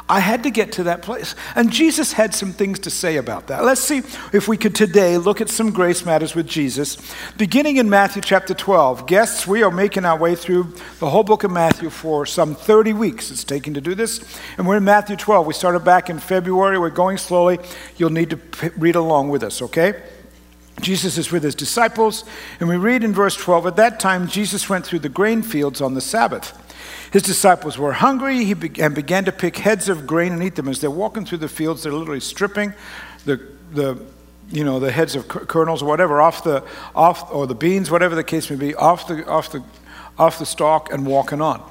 I 0.09 0.19
had 0.19 0.43
to 0.43 0.49
get 0.49 0.73
to 0.73 0.83
that 0.83 1.01
place. 1.01 1.35
And 1.55 1.71
Jesus 1.71 2.13
had 2.13 2.33
some 2.33 2.53
things 2.53 2.79
to 2.79 2.89
say 2.89 3.17
about 3.17 3.47
that. 3.47 3.63
Let's 3.63 3.81
see 3.81 3.99
if 4.33 4.47
we 4.47 4.57
could 4.57 4.73
today 4.73 5.17
look 5.17 5.41
at 5.41 5.49
some 5.49 5.71
grace 5.71 6.05
matters 6.05 6.33
with 6.33 6.47
Jesus, 6.47 6.97
beginning 7.37 7.77
in 7.77 7.89
Matthew 7.89 8.21
chapter 8.21 8.53
12. 8.53 9.05
Guests, 9.05 9.45
we 9.45 9.63
are 9.63 9.71
making 9.71 10.05
our 10.05 10.17
way 10.17 10.35
through 10.35 10.73
the 10.99 11.09
whole 11.09 11.23
book 11.23 11.43
of 11.43 11.51
Matthew 11.51 11.89
for 11.89 12.25
some 12.25 12.55
30 12.55 12.93
weeks. 12.93 13.31
It's 13.31 13.43
taking 13.43 13.73
to 13.75 13.81
do 13.81 13.95
this. 13.95 14.23
And 14.57 14.67
we're 14.67 14.77
in 14.77 14.83
Matthew 14.83 15.15
12. 15.15 15.45
We 15.45 15.53
started 15.53 15.83
back 15.83 16.09
in 16.09 16.19
February. 16.19 16.79
We're 16.79 16.89
going 16.89 17.17
slowly. 17.17 17.59
You'll 17.97 18.09
need 18.09 18.31
to 18.31 18.37
p- 18.37 18.69
read 18.77 18.95
along 18.95 19.29
with 19.29 19.43
us, 19.43 19.61
okay? 19.61 20.01
Jesus 20.81 21.17
is 21.17 21.31
with 21.31 21.43
his 21.43 21.55
disciples, 21.55 22.23
and 22.59 22.67
we 22.67 22.77
read 22.77 23.03
in 23.03 23.13
verse 23.13 23.35
12 23.35 23.67
At 23.67 23.75
that 23.77 23.99
time, 23.99 24.27
Jesus 24.27 24.69
went 24.69 24.85
through 24.85 24.99
the 24.99 25.09
grain 25.09 25.41
fields 25.41 25.81
on 25.81 25.93
the 25.93 26.01
Sabbath. 26.01 26.57
His 27.11 27.23
disciples 27.23 27.77
were 27.77 27.93
hungry 27.93 28.45
he 28.45 28.53
be- 28.53 28.81
and 28.81 28.95
began 28.95 29.25
to 29.25 29.31
pick 29.31 29.57
heads 29.57 29.89
of 29.89 30.07
grain 30.07 30.31
and 30.31 30.41
eat 30.41 30.55
them. 30.55 30.67
As 30.67 30.79
they're 30.79 30.89
walking 30.89 31.25
through 31.25 31.39
the 31.39 31.49
fields, 31.49 31.83
they're 31.83 31.91
literally 31.91 32.21
stripping 32.21 32.73
the, 33.25 33.45
the, 33.73 34.01
you 34.49 34.63
know, 34.63 34.79
the 34.79 34.91
heads 34.91 35.15
of 35.15 35.27
kernels 35.27 35.83
or 35.83 35.87
whatever 35.87 36.21
off 36.21 36.43
the, 36.43 36.63
off, 36.95 37.31
or 37.33 37.47
the 37.47 37.55
beans, 37.55 37.91
whatever 37.91 38.15
the 38.15 38.23
case 38.23 38.49
may 38.49 38.55
be, 38.55 38.73
off 38.75 39.07
the, 39.07 39.25
off 39.27 39.51
the, 39.51 39.63
off 40.17 40.39
the 40.39 40.45
stalk 40.45 40.91
and 40.91 41.05
walking 41.05 41.41
on. 41.41 41.61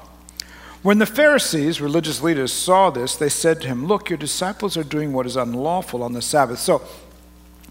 When 0.83 0.97
the 0.97 1.05
Pharisees, 1.05 1.79
religious 1.79 2.23
leaders, 2.23 2.51
saw 2.51 2.89
this, 2.89 3.15
they 3.15 3.29
said 3.29 3.61
to 3.61 3.67
him, 3.67 3.85
Look, 3.85 4.09
your 4.09 4.17
disciples 4.17 4.75
are 4.77 4.83
doing 4.83 5.13
what 5.13 5.27
is 5.27 5.35
unlawful 5.35 6.01
on 6.01 6.13
the 6.13 6.23
Sabbath. 6.23 6.57
So, 6.57 6.81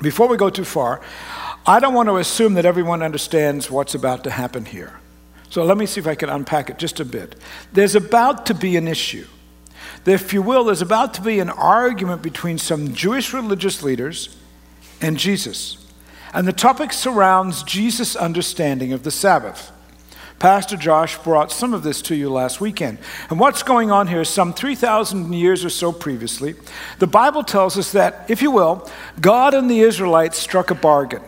before 0.03 0.29
we 0.29 0.37
go 0.37 0.51
too 0.51 0.65
far, 0.65 1.01
I 1.67 1.81
don't 1.81 1.95
want 1.95 2.09
to 2.09 2.17
assume 2.17 2.55
that 2.55 2.65
everyone 2.65 3.03
understands 3.03 3.71
what's 3.71 3.95
about 3.95 4.25
to 4.25 4.31
happen 4.31 4.65
here. 4.65 4.99
So 5.51 5.65
let 5.65 5.77
me 5.77 5.87
see 5.87 6.01
if 6.01 6.07
I 6.07 6.15
can 6.15 6.29
unpack 6.29 6.71
it 6.71 6.79
just 6.79 7.01
a 7.01 7.05
bit. 7.05 7.37
There's 7.73 7.95
about 7.95 8.47
to 8.47 8.55
be 8.55 8.77
an 8.77 8.89
issue. 8.89 9.27
If 10.07 10.33
you 10.33 10.43
will, 10.43 10.65
there's 10.65 10.83
about 10.83 11.15
to 11.15 11.21
be 11.21 11.41
an 11.41 11.51
argument 11.51 12.23
between 12.23 12.57
some 12.57 12.95
Jewish 12.95 13.35
religious 13.35 13.83
leaders 13.83 14.37
and 15.01 15.19
Jesus. 15.19 15.77
And 16.33 16.47
the 16.47 16.53
topic 16.53 16.93
surrounds 16.93 17.63
Jesus' 17.65 18.17
understanding 18.17 18.93
of 18.93 19.03
the 19.03 19.11
Sabbath. 19.11 19.73
Pastor 20.41 20.79
Josh 20.79 21.19
brought 21.19 21.53
some 21.53 21.75
of 21.75 21.83
this 21.83 22.01
to 22.03 22.17
you 22.17 22.31
last 22.31 22.63
weekend. 22.63 22.99
And 23.29 23.39
what's 23.39 23.63
going 23.63 23.91
on 23.91 24.09
here 24.09 24.23
is 24.23 24.31
some 24.31 24.55
3,000 24.55 25.35
years 25.35 25.67
or 25.67 25.71
so 25.71 25.93
previously, 25.93 26.55
the 26.99 27.07
Bible 27.07 27.45
tells 27.45 27.77
us 27.77 27.93
that, 27.93 28.25
if 28.29 28.41
you 28.41 28.51
will, 28.51 28.91
God 29.21 29.53
and 29.53 29.71
the 29.71 29.81
Israelites 29.81 30.39
struck 30.39 30.71
a 30.71 30.75
bargain. 30.75 31.23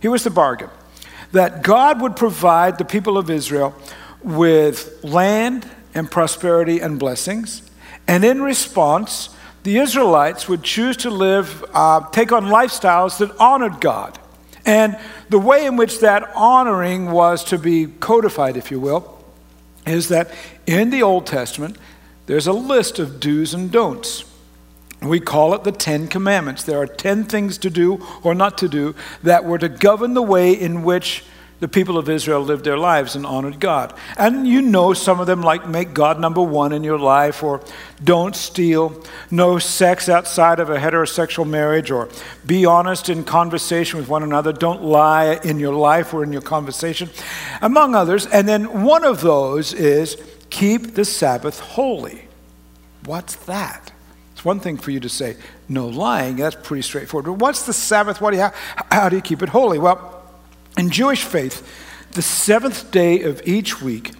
Here 0.00 0.10
was 0.10 0.22
the 0.22 0.30
bargain 0.30 0.68
that 1.32 1.62
God 1.62 2.02
would 2.02 2.14
provide 2.14 2.76
the 2.76 2.84
people 2.84 3.16
of 3.16 3.30
Israel 3.30 3.74
with 4.22 5.02
land 5.02 5.68
and 5.94 6.10
prosperity 6.10 6.78
and 6.78 6.98
blessings. 6.98 7.62
And 8.06 8.22
in 8.22 8.42
response, 8.42 9.30
the 9.62 9.78
Israelites 9.78 10.46
would 10.46 10.62
choose 10.62 10.98
to 10.98 11.10
live, 11.10 11.64
uh, 11.72 12.06
take 12.10 12.32
on 12.32 12.46
lifestyles 12.46 13.16
that 13.18 13.34
honored 13.38 13.80
God. 13.80 14.18
And 14.64 14.98
the 15.28 15.38
way 15.38 15.66
in 15.66 15.76
which 15.76 16.00
that 16.00 16.30
honoring 16.34 17.10
was 17.10 17.42
to 17.44 17.58
be 17.58 17.86
codified, 17.86 18.56
if 18.56 18.70
you 18.70 18.78
will, 18.78 19.18
is 19.86 20.08
that 20.08 20.30
in 20.66 20.90
the 20.90 21.02
Old 21.02 21.26
Testament, 21.26 21.76
there's 22.26 22.46
a 22.46 22.52
list 22.52 22.98
of 22.98 23.18
do's 23.18 23.54
and 23.54 23.70
don'ts. 23.70 24.24
We 25.00 25.18
call 25.18 25.52
it 25.54 25.64
the 25.64 25.72
Ten 25.72 26.06
Commandments. 26.06 26.62
There 26.62 26.78
are 26.80 26.86
ten 26.86 27.24
things 27.24 27.58
to 27.58 27.70
do 27.70 28.06
or 28.22 28.34
not 28.34 28.56
to 28.58 28.68
do 28.68 28.94
that 29.24 29.44
were 29.44 29.58
to 29.58 29.68
govern 29.68 30.14
the 30.14 30.22
way 30.22 30.52
in 30.52 30.84
which 30.84 31.24
the 31.62 31.68
people 31.68 31.96
of 31.96 32.08
Israel 32.08 32.40
lived 32.40 32.64
their 32.64 32.76
lives 32.76 33.14
and 33.14 33.24
honored 33.24 33.60
God. 33.60 33.94
And 34.16 34.48
you 34.48 34.60
know 34.62 34.94
some 34.94 35.20
of 35.20 35.28
them, 35.28 35.42
like 35.42 35.68
make 35.68 35.94
God 35.94 36.18
number 36.18 36.42
one 36.42 36.72
in 36.72 36.82
your 36.82 36.98
life, 36.98 37.44
or 37.44 37.60
don't 38.02 38.34
steal, 38.34 39.00
no 39.30 39.60
sex 39.60 40.08
outside 40.08 40.58
of 40.58 40.70
a 40.70 40.76
heterosexual 40.76 41.48
marriage, 41.48 41.92
or 41.92 42.08
be 42.44 42.66
honest 42.66 43.08
in 43.08 43.22
conversation 43.22 44.00
with 44.00 44.08
one 44.08 44.24
another, 44.24 44.52
don't 44.52 44.82
lie 44.82 45.38
in 45.44 45.60
your 45.60 45.72
life 45.72 46.12
or 46.12 46.24
in 46.24 46.32
your 46.32 46.42
conversation, 46.42 47.08
among 47.60 47.94
others. 47.94 48.26
And 48.26 48.48
then 48.48 48.82
one 48.82 49.04
of 49.04 49.20
those 49.20 49.72
is 49.72 50.20
keep 50.50 50.94
the 50.94 51.04
Sabbath 51.04 51.60
holy. 51.60 52.26
What's 53.04 53.36
that? 53.36 53.92
It's 54.32 54.44
one 54.44 54.58
thing 54.58 54.78
for 54.78 54.90
you 54.90 54.98
to 54.98 55.08
say, 55.08 55.36
no 55.68 55.86
lying, 55.86 56.38
that's 56.38 56.56
pretty 56.60 56.82
straightforward. 56.82 57.26
But 57.26 57.34
what's 57.34 57.66
the 57.66 57.72
Sabbath? 57.72 58.20
What 58.20 58.32
do 58.32 58.38
you, 58.38 58.42
how, 58.42 58.52
how 58.90 59.08
do 59.08 59.14
you 59.14 59.22
keep 59.22 59.44
it 59.44 59.48
holy? 59.48 59.78
Well, 59.78 60.18
in 60.76 60.90
Jewish 60.90 61.24
faith, 61.24 61.66
the 62.12 62.22
seventh 62.22 62.90
day 62.90 63.22
of 63.22 63.40
each 63.46 63.80
week, 63.80 64.12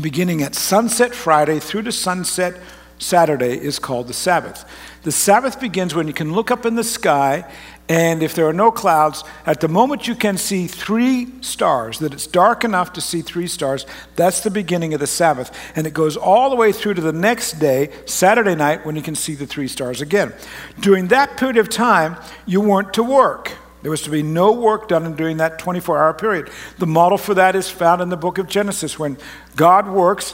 beginning 0.00 0.42
at 0.42 0.54
sunset 0.54 1.14
Friday 1.14 1.60
through 1.60 1.82
to 1.82 1.92
sunset 1.92 2.60
Saturday, 2.98 3.56
is 3.56 3.78
called 3.78 4.08
the 4.08 4.14
Sabbath. 4.14 4.64
The 5.02 5.12
Sabbath 5.12 5.60
begins 5.60 5.94
when 5.94 6.06
you 6.06 6.12
can 6.12 6.32
look 6.32 6.50
up 6.50 6.64
in 6.64 6.74
the 6.74 6.84
sky, 6.84 7.44
and 7.88 8.22
if 8.22 8.34
there 8.34 8.46
are 8.46 8.54
no 8.54 8.70
clouds, 8.70 9.22
at 9.44 9.60
the 9.60 9.68
moment 9.68 10.08
you 10.08 10.14
can 10.14 10.38
see 10.38 10.66
three 10.66 11.28
stars, 11.42 11.98
that 11.98 12.14
it's 12.14 12.26
dark 12.26 12.64
enough 12.64 12.94
to 12.94 13.00
see 13.00 13.20
three 13.20 13.46
stars, 13.46 13.84
that's 14.16 14.40
the 14.40 14.50
beginning 14.50 14.94
of 14.94 15.00
the 15.00 15.06
Sabbath. 15.06 15.54
And 15.76 15.86
it 15.86 15.92
goes 15.92 16.16
all 16.16 16.48
the 16.48 16.56
way 16.56 16.72
through 16.72 16.94
to 16.94 17.02
the 17.02 17.12
next 17.12 17.58
day, 17.58 17.90
Saturday 18.06 18.54
night, 18.54 18.86
when 18.86 18.96
you 18.96 19.02
can 19.02 19.14
see 19.14 19.34
the 19.34 19.46
three 19.46 19.68
stars 19.68 20.00
again. 20.00 20.32
During 20.80 21.08
that 21.08 21.36
period 21.36 21.58
of 21.58 21.68
time, 21.68 22.16
you 22.46 22.60
weren't 22.62 22.94
to 22.94 23.02
work. 23.02 23.52
There 23.84 23.90
was 23.90 24.00
to 24.04 24.10
be 24.10 24.22
no 24.22 24.50
work 24.50 24.88
done 24.88 25.14
during 25.14 25.36
that 25.36 25.58
24 25.58 25.98
hour 25.98 26.14
period. 26.14 26.48
The 26.78 26.86
model 26.86 27.18
for 27.18 27.34
that 27.34 27.54
is 27.54 27.68
found 27.68 28.00
in 28.00 28.08
the 28.08 28.16
book 28.16 28.38
of 28.38 28.48
Genesis 28.48 28.98
when 28.98 29.18
God 29.56 29.86
works 29.86 30.32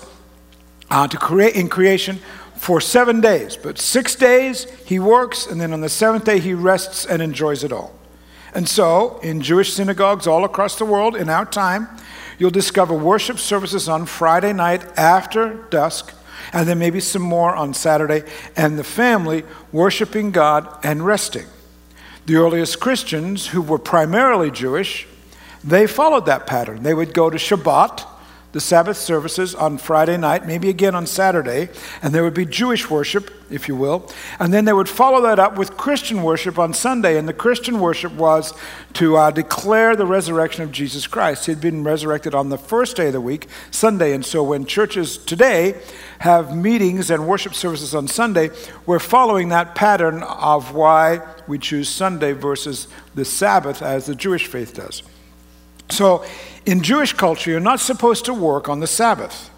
uh, 0.88 1.08
to 1.08 1.16
create 1.16 1.56
in 1.56 1.68
creation 1.68 2.20
for 2.54 2.80
seven 2.80 3.20
days. 3.20 3.56
But 3.56 3.76
six 3.76 4.14
days 4.14 4.70
he 4.86 5.00
works, 5.00 5.48
and 5.48 5.60
then 5.60 5.72
on 5.72 5.80
the 5.80 5.88
seventh 5.88 6.26
day 6.26 6.38
he 6.38 6.54
rests 6.54 7.04
and 7.04 7.20
enjoys 7.20 7.64
it 7.64 7.72
all. 7.72 7.92
And 8.54 8.68
so, 8.68 9.18
in 9.18 9.40
Jewish 9.40 9.72
synagogues 9.72 10.28
all 10.28 10.44
across 10.44 10.78
the 10.78 10.84
world 10.84 11.16
in 11.16 11.28
our 11.28 11.44
time, 11.44 11.88
you'll 12.38 12.50
discover 12.50 12.94
worship 12.94 13.40
services 13.40 13.88
on 13.88 14.06
Friday 14.06 14.52
night 14.52 14.96
after 14.96 15.54
dusk, 15.70 16.14
and 16.52 16.68
then 16.68 16.78
maybe 16.78 17.00
some 17.00 17.22
more 17.22 17.56
on 17.56 17.74
Saturday, 17.74 18.22
and 18.56 18.78
the 18.78 18.84
family 18.84 19.42
worshiping 19.72 20.30
God 20.30 20.68
and 20.84 21.04
resting. 21.04 21.46
The 22.30 22.36
earliest 22.36 22.78
Christians, 22.78 23.48
who 23.48 23.60
were 23.60 23.76
primarily 23.76 24.52
Jewish, 24.52 25.08
they 25.64 25.88
followed 25.88 26.26
that 26.26 26.46
pattern. 26.46 26.84
They 26.84 26.94
would 26.94 27.12
go 27.12 27.28
to 27.28 27.36
Shabbat, 27.36 28.06
the 28.52 28.60
Sabbath 28.60 28.96
services 28.96 29.54
on 29.54 29.78
Friday 29.78 30.16
night, 30.16 30.46
maybe 30.46 30.68
again 30.68 30.94
on 30.94 31.06
Saturday, 31.06 31.68
and 32.02 32.12
there 32.12 32.24
would 32.24 32.34
be 32.34 32.44
Jewish 32.44 32.90
worship, 32.90 33.30
if 33.48 33.68
you 33.68 33.76
will. 33.76 34.10
And 34.40 34.52
then 34.52 34.64
they 34.64 34.72
would 34.72 34.88
follow 34.88 35.22
that 35.22 35.38
up 35.38 35.56
with 35.56 35.76
Christian 35.76 36.22
worship 36.22 36.58
on 36.58 36.74
Sunday. 36.74 37.16
And 37.16 37.28
the 37.28 37.32
Christian 37.32 37.78
worship 37.78 38.12
was 38.12 38.52
to 38.94 39.16
uh, 39.16 39.30
declare 39.30 39.94
the 39.94 40.06
resurrection 40.06 40.64
of 40.64 40.72
Jesus 40.72 41.06
Christ. 41.06 41.46
He 41.46 41.52
had 41.52 41.60
been 41.60 41.84
resurrected 41.84 42.34
on 42.34 42.48
the 42.48 42.58
first 42.58 42.96
day 42.96 43.06
of 43.06 43.12
the 43.12 43.20
week, 43.20 43.46
Sunday. 43.70 44.14
And 44.14 44.24
so 44.24 44.42
when 44.42 44.64
churches 44.66 45.16
today 45.16 45.80
have 46.18 46.56
meetings 46.56 47.10
and 47.10 47.28
worship 47.28 47.54
services 47.54 47.94
on 47.94 48.08
Sunday, 48.08 48.50
we're 48.84 48.98
following 48.98 49.50
that 49.50 49.74
pattern 49.76 50.22
of 50.24 50.74
why 50.74 51.20
we 51.46 51.58
choose 51.58 51.88
Sunday 51.88 52.32
versus 52.32 52.88
the 53.14 53.24
Sabbath 53.24 53.80
as 53.80 54.06
the 54.06 54.14
Jewish 54.14 54.46
faith 54.46 54.74
does. 54.74 55.02
So, 55.90 56.24
in 56.66 56.82
Jewish 56.82 57.12
culture, 57.12 57.50
you're 57.50 57.60
not 57.60 57.80
supposed 57.80 58.26
to 58.26 58.34
work 58.34 58.68
on 58.68 58.80
the 58.80 58.86
Sabbath. 58.86 59.50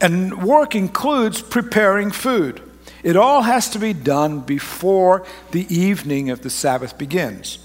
And 0.00 0.44
work 0.44 0.74
includes 0.74 1.40
preparing 1.40 2.10
food. 2.10 2.62
It 3.02 3.16
all 3.16 3.42
has 3.42 3.70
to 3.70 3.78
be 3.78 3.92
done 3.92 4.40
before 4.40 5.24
the 5.52 5.66
evening 5.74 6.30
of 6.30 6.42
the 6.42 6.50
Sabbath 6.50 6.98
begins. 6.98 7.58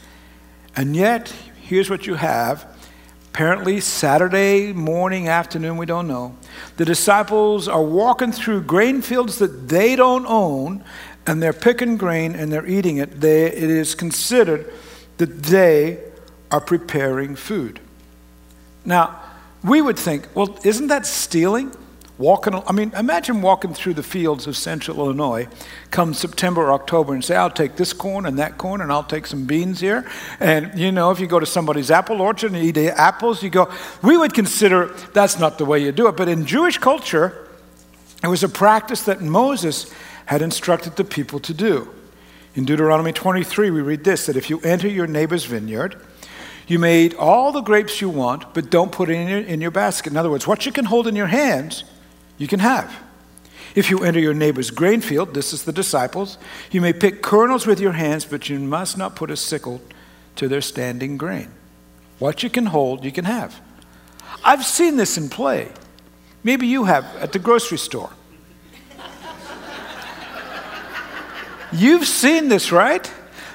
And 0.76 0.96
yet, 0.96 1.34
here's 1.62 1.90
what 1.90 2.08
you 2.08 2.16
have. 2.16 2.66
Apparently, 3.34 3.80
Saturday 3.80 4.72
morning, 4.72 5.28
afternoon, 5.28 5.78
we 5.78 5.86
don't 5.86 6.08
know. 6.08 6.38
The 6.78 6.86
disciples 6.86 7.68
are 7.68 7.84
walking 7.84 8.32
through 8.32 8.64
grain 8.64 9.02
fields 9.02 9.40
that 9.40 9.68
they 9.68 9.96
don't 9.96 10.26
own, 10.26 10.84
and 11.26 11.42
they're 11.42 11.54
picking 11.54 11.98
grain 11.98 12.36
and 12.36 12.52
they're 12.52 12.68
eating 12.68 12.98
it. 12.98 13.20
They, 13.20 13.46
it 13.46 13.70
is 13.70 13.96
considered 13.96 14.72
that 15.18 15.44
they 15.44 16.00
are 16.50 16.62
preparing 16.62 17.36
food. 17.36 17.80
Now, 18.86 19.22
we 19.64 19.82
would 19.82 19.98
think, 19.98 20.28
well, 20.34 20.58
isn't 20.64 20.88
that 20.88 21.06
stealing? 21.06 21.72
Walking, 22.18 22.54
I 22.54 22.72
mean, 22.72 22.94
imagine 22.96 23.42
walking 23.42 23.74
through 23.74 23.96
the 23.96 24.04
fields 24.04 24.46
of 24.46 24.56
central 24.56 25.00
Illinois 25.00 25.48
come 25.90 26.14
September 26.14 26.62
or 26.62 26.74
October 26.74 27.16
and 27.16 27.26
say, 27.26 27.36
I'll 27.36 27.50
take 27.50 27.78
this 27.78 27.94
corn 27.94 28.28
and 28.28 28.38
that 28.38 28.60
corn 28.60 28.82
and 28.82 28.92
I'll 28.92 29.04
take 29.04 29.26
some 29.26 29.46
beans 29.46 29.80
here. 29.80 30.08
And, 30.40 30.78
you 30.78 30.92
know, 30.92 31.10
if 31.10 31.20
you 31.20 31.26
go 31.26 31.40
to 31.40 31.48
somebody's 31.48 31.90
apple 31.90 32.22
orchard 32.22 32.54
and 32.54 32.64
eat 32.64 32.78
apples, 32.78 33.42
you 33.42 33.50
go, 33.50 33.72
we 34.04 34.18
would 34.18 34.36
consider 34.36 34.88
that's 35.14 35.40
not 35.40 35.58
the 35.58 35.66
way 35.66 35.80
you 35.80 35.92
do 35.92 36.08
it. 36.08 36.16
But 36.16 36.30
in 36.30 36.46
Jewish 36.46 36.78
culture, 36.78 37.50
it 38.24 38.28
was 38.28 38.44
a 38.44 38.50
practice 38.50 39.02
that 39.06 39.22
Moses 39.22 39.92
had 40.26 40.44
instructed 40.44 40.98
the 40.98 41.04
people 41.04 41.40
to 41.40 41.56
do. 41.56 41.90
In 42.54 42.66
Deuteronomy 42.66 43.14
23, 43.14 43.72
we 43.72 43.82
read 43.82 44.04
this 44.04 44.28
that 44.28 44.36
if 44.36 44.50
you 44.50 44.60
enter 44.62 44.88
your 44.88 45.08
neighbor's 45.08 45.46
vineyard, 45.46 46.00
you 46.68 46.80
may 46.80 47.06
eat 47.06 47.16
all 47.16 47.52
the 47.52 47.62
grapes 47.62 48.02
you 48.02 48.10
want, 48.10 48.54
but 48.54 48.70
don't 48.70 48.92
put 48.92 49.10
it 49.10 49.14
in 49.14 49.28
your, 49.28 49.40
in 49.40 49.62
your 49.62 49.72
basket. 49.72 50.12
In 50.12 50.18
other 50.18 50.30
words, 50.30 50.48
what 50.48 50.66
you 50.66 50.72
can 50.72 50.86
hold 50.86 51.08
in 51.08 51.16
your 51.16 51.28
hands, 51.28 51.84
you 52.38 52.48
can 52.48 52.60
have. 52.60 52.94
If 53.76 53.90
you 53.90 54.04
enter 54.04 54.20
your 54.20 54.34
neighbor's 54.34 54.70
grain 54.70 55.02
field, 55.02 55.34
this 55.34 55.54
is 55.54 55.64
the 55.64 55.72
disciples, 55.72 56.38
you 56.72 56.82
may 56.82 56.94
pick 56.94 57.22
kernels 57.22 57.66
with 57.66 57.80
your 57.80 57.94
hands, 57.94 58.26
but 58.26 58.50
you 58.50 58.60
must 58.60 58.98
not 58.98 59.16
put 59.16 59.32
a 59.32 59.38
sickle 59.38 59.82
to 60.36 60.48
their 60.48 60.62
standing 60.62 61.18
grain. 61.18 61.52
What 62.20 62.44
you 62.44 62.50
can 62.50 62.68
hold, 62.68 63.04
you 63.06 63.12
can 63.12 63.26
have. 63.26 63.62
I've 64.44 64.66
seen 64.66 64.98
this 64.98 65.18
in 65.18 65.30
play. 65.30 65.70
Maybe 66.44 66.68
you 66.68 66.86
have 66.86 67.06
at 67.18 67.32
the 67.32 67.40
grocery 67.40 67.78
store. 67.78 68.12
You've 71.72 72.06
seen 72.06 72.50
this, 72.50 72.72
right? 72.72 73.12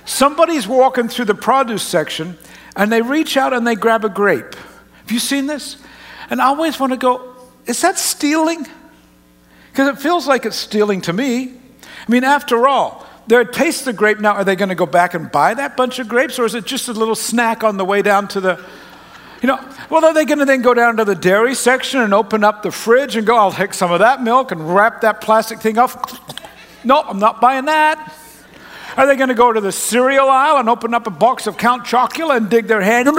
Somebody's 0.06 0.66
walking 0.66 1.08
through 1.08 1.26
the 1.26 1.34
produce 1.34 1.82
section 1.82 2.38
and 2.76 2.92
they 2.92 3.02
reach 3.02 3.36
out 3.36 3.52
and 3.52 3.66
they 3.66 3.74
grab 3.74 4.04
a 4.04 4.08
grape. 4.08 4.54
Have 4.54 5.10
you 5.10 5.18
seen 5.18 5.46
this? 5.46 5.76
And 6.30 6.40
I 6.40 6.46
always 6.46 6.78
want 6.78 6.92
to 6.92 6.96
go, 6.96 7.34
is 7.66 7.80
that 7.80 7.98
stealing? 7.98 8.66
Because 9.70 9.88
it 9.88 9.98
feels 9.98 10.26
like 10.26 10.44
it's 10.44 10.56
stealing 10.56 11.00
to 11.02 11.12
me. 11.12 11.48
I 11.48 12.10
mean, 12.10 12.24
after 12.24 12.68
all, 12.68 13.06
they're 13.26 13.44
taste 13.44 13.84
the 13.84 13.92
grape 13.92 14.20
now. 14.20 14.34
Are 14.34 14.44
they 14.44 14.56
going 14.56 14.68
to 14.68 14.74
go 14.74 14.86
back 14.86 15.14
and 15.14 15.30
buy 15.30 15.54
that 15.54 15.76
bunch 15.76 15.98
of 15.98 16.08
grapes, 16.08 16.38
or 16.38 16.44
is 16.44 16.54
it 16.54 16.64
just 16.64 16.88
a 16.88 16.92
little 16.92 17.14
snack 17.14 17.64
on 17.64 17.76
the 17.76 17.84
way 17.84 18.02
down 18.02 18.28
to 18.28 18.40
the, 18.40 18.64
you 19.42 19.48
know? 19.48 19.58
Well, 19.90 20.04
are 20.04 20.14
they 20.14 20.24
going 20.24 20.38
to 20.38 20.44
then 20.44 20.62
go 20.62 20.74
down 20.74 20.96
to 20.98 21.04
the 21.04 21.14
dairy 21.14 21.54
section 21.54 22.00
and 22.00 22.14
open 22.14 22.44
up 22.44 22.62
the 22.62 22.70
fridge 22.70 23.16
and 23.16 23.26
go, 23.26 23.36
I'll 23.36 23.52
take 23.52 23.74
some 23.74 23.90
of 23.90 23.98
that 23.98 24.22
milk 24.22 24.52
and 24.52 24.74
wrap 24.74 25.00
that 25.00 25.20
plastic 25.20 25.58
thing 25.58 25.78
off? 25.78 26.20
no, 26.84 27.00
I'm 27.02 27.18
not 27.18 27.40
buying 27.40 27.64
that. 27.64 28.14
Are 28.96 29.06
they 29.06 29.16
going 29.16 29.28
to 29.28 29.34
go 29.34 29.52
to 29.52 29.60
the 29.60 29.72
cereal 29.72 30.30
aisle 30.30 30.56
and 30.56 30.70
open 30.70 30.94
up 30.94 31.06
a 31.06 31.10
box 31.10 31.46
of 31.46 31.58
Count 31.58 31.84
Chocula 31.84 32.38
and 32.38 32.48
dig 32.48 32.66
their 32.66 32.80
hand? 32.80 33.08
In? 33.08 33.14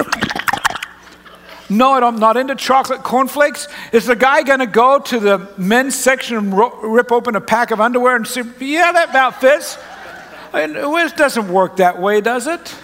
No, 1.70 1.92
I'm 1.92 2.18
not 2.18 2.36
into 2.36 2.56
chocolate 2.56 3.02
cornflakes. 3.02 3.68
Is 3.92 4.06
the 4.06 4.16
guy 4.16 4.42
going 4.42 4.58
to 4.60 4.66
go 4.66 4.98
to 4.98 5.20
the 5.20 5.48
men's 5.56 5.94
section 5.94 6.36
and 6.36 6.56
rip 6.82 7.12
open 7.12 7.36
a 7.36 7.40
pack 7.40 7.70
of 7.70 7.80
underwear 7.80 8.16
and 8.16 8.26
say, 8.26 8.42
yeah, 8.58 8.90
that 8.90 9.10
about 9.10 9.40
fits? 9.40 9.78
it 10.54 11.16
doesn't 11.16 11.52
work 11.52 11.76
that 11.76 12.00
way, 12.00 12.20
does 12.22 12.46
it? 12.46 12.74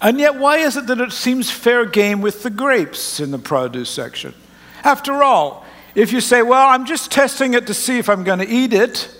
And 0.00 0.20
yet, 0.20 0.36
why 0.36 0.58
is 0.58 0.76
it 0.76 0.86
that 0.86 1.00
it 1.00 1.12
seems 1.12 1.50
fair 1.50 1.84
game 1.84 2.20
with 2.20 2.44
the 2.44 2.50
grapes 2.50 3.18
in 3.18 3.32
the 3.32 3.38
produce 3.38 3.90
section? 3.90 4.32
After 4.84 5.24
all, 5.24 5.66
if 5.96 6.12
you 6.12 6.20
say, 6.20 6.42
well, 6.42 6.68
I'm 6.68 6.86
just 6.86 7.10
testing 7.10 7.54
it 7.54 7.66
to 7.66 7.74
see 7.74 7.98
if 7.98 8.08
I'm 8.08 8.22
going 8.22 8.38
to 8.38 8.48
eat 8.48 8.72
it 8.72 9.17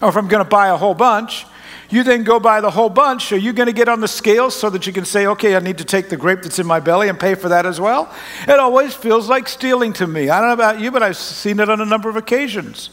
or 0.00 0.08
if 0.08 0.16
I'm 0.16 0.28
going 0.28 0.44
to 0.44 0.48
buy 0.48 0.68
a 0.68 0.76
whole 0.76 0.94
bunch, 0.94 1.46
you 1.90 2.04
then 2.04 2.22
go 2.22 2.38
buy 2.38 2.60
the 2.60 2.70
whole 2.70 2.88
bunch. 2.88 3.32
Are 3.32 3.36
you 3.36 3.52
going 3.52 3.66
to 3.66 3.72
get 3.72 3.88
on 3.88 4.00
the 4.00 4.08
scales 4.08 4.54
so 4.54 4.70
that 4.70 4.86
you 4.86 4.92
can 4.92 5.04
say, 5.04 5.26
okay, 5.26 5.56
I 5.56 5.58
need 5.58 5.78
to 5.78 5.84
take 5.84 6.08
the 6.08 6.16
grape 6.16 6.42
that's 6.42 6.58
in 6.58 6.66
my 6.66 6.78
belly 6.78 7.08
and 7.08 7.18
pay 7.18 7.34
for 7.34 7.48
that 7.48 7.66
as 7.66 7.80
well? 7.80 8.12
It 8.42 8.58
always 8.60 8.94
feels 8.94 9.28
like 9.28 9.48
stealing 9.48 9.92
to 9.94 10.06
me. 10.06 10.30
I 10.30 10.38
don't 10.38 10.48
know 10.48 10.54
about 10.54 10.80
you, 10.80 10.90
but 10.92 11.02
I've 11.02 11.16
seen 11.16 11.58
it 11.58 11.68
on 11.68 11.80
a 11.80 11.84
number 11.84 12.08
of 12.08 12.16
occasions. 12.16 12.90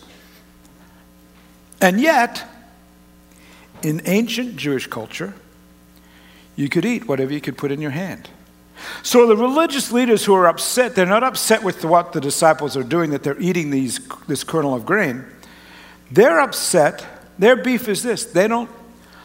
And 1.80 2.02
yet, 2.02 2.44
in 3.84 4.02
ancient 4.06 4.58
Jewish 4.58 4.88
culture, 4.88 5.36
you 6.56 6.68
could 6.68 6.86
eat 6.86 7.08
whatever 7.08 7.32
you 7.32 7.40
could 7.40 7.56
put 7.56 7.72
in 7.72 7.80
your 7.80 7.92
hand. 7.92 8.30
So 9.04 9.28
the 9.28 9.38
religious 9.38 9.92
leaders 9.92 10.26
who 10.26 10.34
are 10.34 10.48
upset, 10.48 10.96
they're 10.96 11.06
not 11.06 11.24
upset 11.24 11.64
with 11.64 11.86
what 11.86 12.14
the 12.14 12.22
disciples 12.22 12.76
are 12.76 12.84
doing, 12.84 13.12
that 13.12 13.24
they're 13.24 13.40
eating 13.40 13.70
these, 13.70 14.00
this 14.28 14.44
kernel 14.44 14.74
of 14.74 14.86
grain. 14.86 15.26
They're 16.12 16.40
upset. 16.40 17.06
Their 17.38 17.56
beef 17.56 17.88
is 17.88 18.04
this 18.04 18.26
they 18.26 18.48
don't 18.48 18.70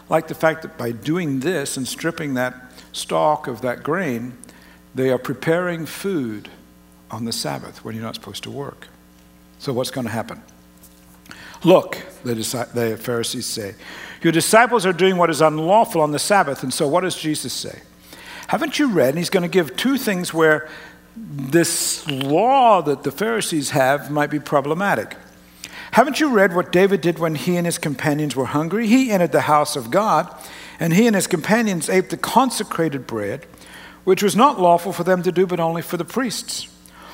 like 0.08 0.28
the 0.28 0.34
fact 0.34 0.62
that 0.62 0.76
by 0.76 0.92
doing 0.92 1.40
this 1.40 1.76
and 1.76 1.86
stripping 1.86 2.34
that 2.34 2.54
stalk 2.92 3.46
of 3.46 3.62
that 3.62 3.82
grain, 3.82 4.36
they 4.94 5.10
are 5.10 5.18
preparing 5.18 5.86
food 5.86 6.48
on 7.10 7.24
the 7.24 7.32
Sabbath 7.32 7.84
when 7.84 7.94
you're 7.94 8.04
not 8.04 8.14
supposed 8.14 8.42
to 8.44 8.50
work. 8.50 8.88
So, 9.58 9.72
what's 9.72 9.90
going 9.90 10.06
to 10.06 10.12
happen? 10.12 10.42
Look, 11.64 11.98
the, 12.24 12.34
the 12.34 12.98
Pharisees 13.00 13.46
say, 13.46 13.76
your 14.22 14.32
disciples 14.32 14.84
are 14.84 14.92
doing 14.92 15.16
what 15.16 15.30
is 15.30 15.40
unlawful 15.40 16.00
on 16.00 16.10
the 16.10 16.18
Sabbath. 16.18 16.62
And 16.62 16.74
so, 16.74 16.88
what 16.88 17.02
does 17.02 17.16
Jesus 17.16 17.52
say? 17.52 17.82
Haven't 18.48 18.78
you 18.78 18.90
read? 18.90 19.10
And 19.10 19.18
he's 19.18 19.30
going 19.30 19.44
to 19.44 19.48
give 19.48 19.76
two 19.76 19.96
things 19.96 20.34
where 20.34 20.68
this 21.16 22.06
law 22.08 22.82
that 22.82 23.02
the 23.02 23.12
Pharisees 23.12 23.70
have 23.70 24.10
might 24.10 24.30
be 24.30 24.40
problematic. 24.40 25.16
Haven't 25.92 26.20
you 26.20 26.30
read 26.30 26.54
what 26.54 26.72
David 26.72 27.02
did 27.02 27.18
when 27.18 27.34
he 27.34 27.56
and 27.56 27.66
his 27.66 27.76
companions 27.76 28.34
were 28.34 28.46
hungry? 28.46 28.86
He 28.86 29.10
entered 29.10 29.32
the 29.32 29.42
house 29.42 29.76
of 29.76 29.90
God, 29.90 30.34
and 30.80 30.94
he 30.94 31.06
and 31.06 31.14
his 31.14 31.26
companions 31.26 31.90
ate 31.90 32.08
the 32.08 32.16
consecrated 32.16 33.06
bread, 33.06 33.46
which 34.04 34.22
was 34.22 34.34
not 34.34 34.58
lawful 34.58 34.92
for 34.92 35.04
them 35.04 35.22
to 35.22 35.30
do, 35.30 35.46
but 35.46 35.60
only 35.60 35.82
for 35.82 35.98
the 35.98 36.04
priests. 36.04 36.66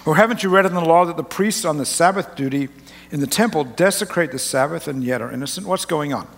Or 0.06 0.14
haven't 0.14 0.44
you 0.44 0.48
read 0.48 0.64
in 0.64 0.74
the 0.74 0.80
law 0.80 1.04
that 1.04 1.16
the 1.16 1.24
priests 1.24 1.64
on 1.64 1.76
the 1.76 1.84
Sabbath 1.84 2.36
duty 2.36 2.68
in 3.10 3.18
the 3.18 3.26
temple 3.26 3.64
desecrate 3.64 4.30
the 4.30 4.38
Sabbath 4.38 4.86
and 4.86 5.02
yet 5.02 5.20
are 5.20 5.32
innocent? 5.32 5.66
What's 5.66 5.84
going 5.84 6.14
on? 6.14 6.28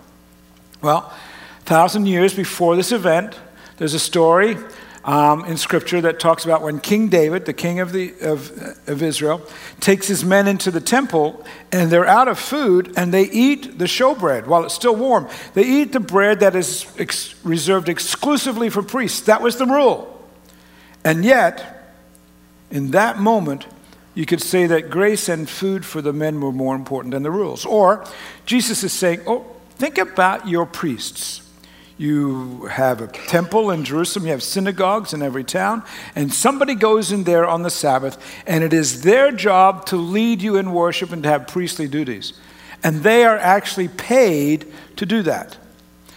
Well, 0.81 1.13
a 1.59 1.63
thousand 1.63 2.07
years 2.07 2.33
before 2.33 2.75
this 2.75 2.91
event, 2.91 3.39
there's 3.77 3.93
a 3.93 3.99
story 3.99 4.57
um, 5.03 5.45
in 5.45 5.57
Scripture 5.57 6.01
that 6.01 6.19
talks 6.19 6.45
about 6.45 6.61
when 6.61 6.79
King 6.79 7.09
David, 7.09 7.45
the 7.45 7.53
king 7.53 7.79
of, 7.79 7.91
the, 7.91 8.13
of, 8.21 8.51
of 8.87 9.01
Israel, 9.01 9.41
takes 9.79 10.07
his 10.07 10.23
men 10.23 10.47
into 10.47 10.69
the 10.69 10.81
temple 10.81 11.43
and 11.71 11.89
they're 11.91 12.05
out 12.05 12.27
of 12.27 12.37
food 12.37 12.93
and 12.95 13.13
they 13.13 13.23
eat 13.23 13.79
the 13.79 13.85
showbread 13.85 14.45
while 14.45 14.63
it's 14.63 14.75
still 14.75 14.95
warm. 14.95 15.27
They 15.53 15.63
eat 15.63 15.91
the 15.91 15.99
bread 15.99 16.41
that 16.41 16.55
is 16.55 16.85
ex- 16.99 17.33
reserved 17.43 17.89
exclusively 17.89 18.69
for 18.69 18.83
priests. 18.83 19.21
That 19.21 19.41
was 19.41 19.57
the 19.57 19.65
rule. 19.65 20.07
And 21.03 21.25
yet, 21.25 21.95
in 22.69 22.91
that 22.91 23.17
moment, 23.17 23.65
you 24.13 24.25
could 24.25 24.41
say 24.41 24.67
that 24.67 24.89
grace 24.89 25.29
and 25.29 25.49
food 25.49 25.85
for 25.85 26.01
the 26.01 26.13
men 26.13 26.41
were 26.41 26.51
more 26.51 26.75
important 26.75 27.13
than 27.13 27.23
the 27.23 27.31
rules. 27.31 27.65
Or 27.65 28.05
Jesus 28.45 28.83
is 28.83 28.93
saying, 28.93 29.21
oh, 29.25 29.45
think 29.77 29.97
about 29.97 30.47
your 30.47 30.65
priests. 30.65 31.41
You 32.01 32.65
have 32.65 32.99
a 32.99 33.05
temple 33.05 33.69
in 33.69 33.83
Jerusalem, 33.83 34.25
you 34.25 34.31
have 34.31 34.41
synagogues 34.41 35.13
in 35.13 35.21
every 35.21 35.43
town, 35.43 35.83
and 36.15 36.33
somebody 36.33 36.73
goes 36.73 37.11
in 37.11 37.25
there 37.25 37.45
on 37.45 37.61
the 37.61 37.69
Sabbath, 37.69 38.17
and 38.47 38.63
it 38.63 38.73
is 38.73 39.03
their 39.03 39.31
job 39.31 39.85
to 39.85 39.97
lead 39.97 40.41
you 40.41 40.55
in 40.55 40.71
worship 40.71 41.11
and 41.11 41.21
to 41.21 41.29
have 41.29 41.47
priestly 41.47 41.87
duties. 41.87 42.33
And 42.83 43.03
they 43.03 43.23
are 43.23 43.37
actually 43.37 43.87
paid 43.87 44.65
to 44.95 45.05
do 45.05 45.21
that. 45.21 45.55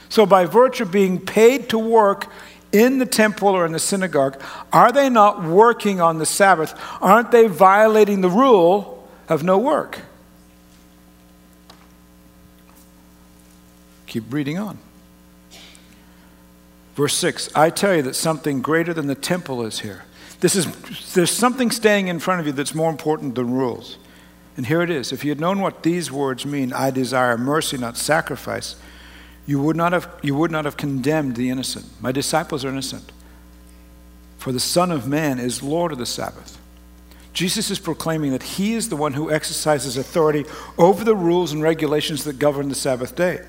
So, 0.09 0.25
by 0.25 0.47
virtue 0.47 0.85
of 0.85 0.91
being 0.91 1.21
paid 1.21 1.69
to 1.69 1.79
work 1.79 2.29
in 2.73 2.97
the 2.97 3.05
temple 3.05 3.49
or 3.49 3.67
in 3.67 3.73
the 3.73 3.79
synagogue, 3.79 4.43
are 4.73 4.91
they 4.91 5.11
not 5.11 5.45
working 5.45 6.01
on 6.01 6.17
the 6.17 6.25
Sabbath? 6.25 6.73
Aren't 7.03 7.31
they 7.31 7.47
violating 7.47 8.23
the 8.23 8.31
rule 8.31 9.07
of 9.29 9.43
no 9.43 9.59
work? 9.59 9.99
Keep 14.07 14.33
reading 14.33 14.57
on. 14.57 14.79
Verse 16.95 17.15
6 17.17 17.55
I 17.55 17.71
tell 17.71 17.95
you 17.95 18.03
that 18.03 18.15
something 18.15 18.63
greater 18.63 18.95
than 18.95 19.07
the 19.07 19.15
temple 19.15 19.65
is 19.65 19.81
here. 19.81 20.05
This 20.41 20.57
is, 20.57 20.67
there's 21.15 21.31
something 21.31 21.71
standing 21.71 22.09
in 22.09 22.19
front 22.19 22.41
of 22.41 22.47
you 22.47 22.53
that's 22.53 22.75
more 22.75 22.91
important 22.91 23.35
than 23.35 23.53
rules. 23.53 23.99
And 24.57 24.67
here 24.67 24.83
it 24.83 24.91
is. 24.91 25.13
If 25.13 25.25
you 25.25 25.31
had 25.31 25.41
known 25.41 25.61
what 25.61 25.83
these 25.83 26.13
words 26.13 26.47
mean, 26.47 26.73
I 26.73 26.91
desire 26.91 27.37
mercy, 27.39 27.77
not 27.77 27.97
sacrifice, 27.97 28.77
you 29.47 29.61
would 29.61 29.77
not 29.77 29.93
have, 29.93 30.09
you 30.23 30.35
would 30.35 30.51
not 30.51 30.65
have 30.65 30.77
condemned 30.77 31.37
the 31.37 31.51
innocent. 31.51 31.87
My 32.01 32.13
disciples 32.13 32.65
are 32.65 32.69
innocent. 32.69 33.11
For 34.39 34.53
the 34.53 34.61
Son 34.61 34.93
of 34.93 35.09
Man 35.09 35.39
is 35.39 35.63
Lord 35.63 35.93
of 35.93 35.99
the 35.99 36.07
Sabbath. 36.07 36.59
Jesus 37.33 37.71
is 37.71 37.79
proclaiming 37.81 38.31
that 38.31 38.43
he 38.43 38.75
is 38.75 38.89
the 38.89 38.97
one 38.97 39.15
who 39.15 39.31
exercises 39.31 39.97
authority 39.97 40.45
over 40.79 41.03
the 41.03 41.17
rules 41.17 41.53
and 41.53 41.63
regulations 41.63 42.25
that 42.25 42.39
govern 42.39 42.69
the 42.69 42.75
Sabbath 42.75 43.17
day. 43.17 43.41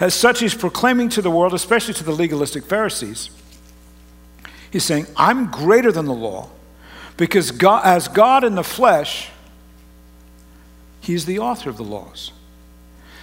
As 0.00 0.14
such, 0.14 0.40
he's 0.40 0.54
proclaiming 0.54 1.08
to 1.10 1.22
the 1.22 1.30
world, 1.30 1.54
especially 1.54 1.94
to 1.94 2.04
the 2.04 2.12
legalistic 2.12 2.64
Pharisees, 2.64 3.30
he's 4.70 4.84
saying, 4.84 5.06
I'm 5.16 5.50
greater 5.50 5.90
than 5.92 6.06
the 6.06 6.14
law 6.14 6.50
because 7.16 7.50
God, 7.50 7.84
as 7.84 8.08
God 8.08 8.44
in 8.44 8.54
the 8.54 8.64
flesh, 8.64 9.30
he's 11.00 11.26
the 11.26 11.38
author 11.38 11.70
of 11.70 11.76
the 11.76 11.84
laws. 11.84 12.32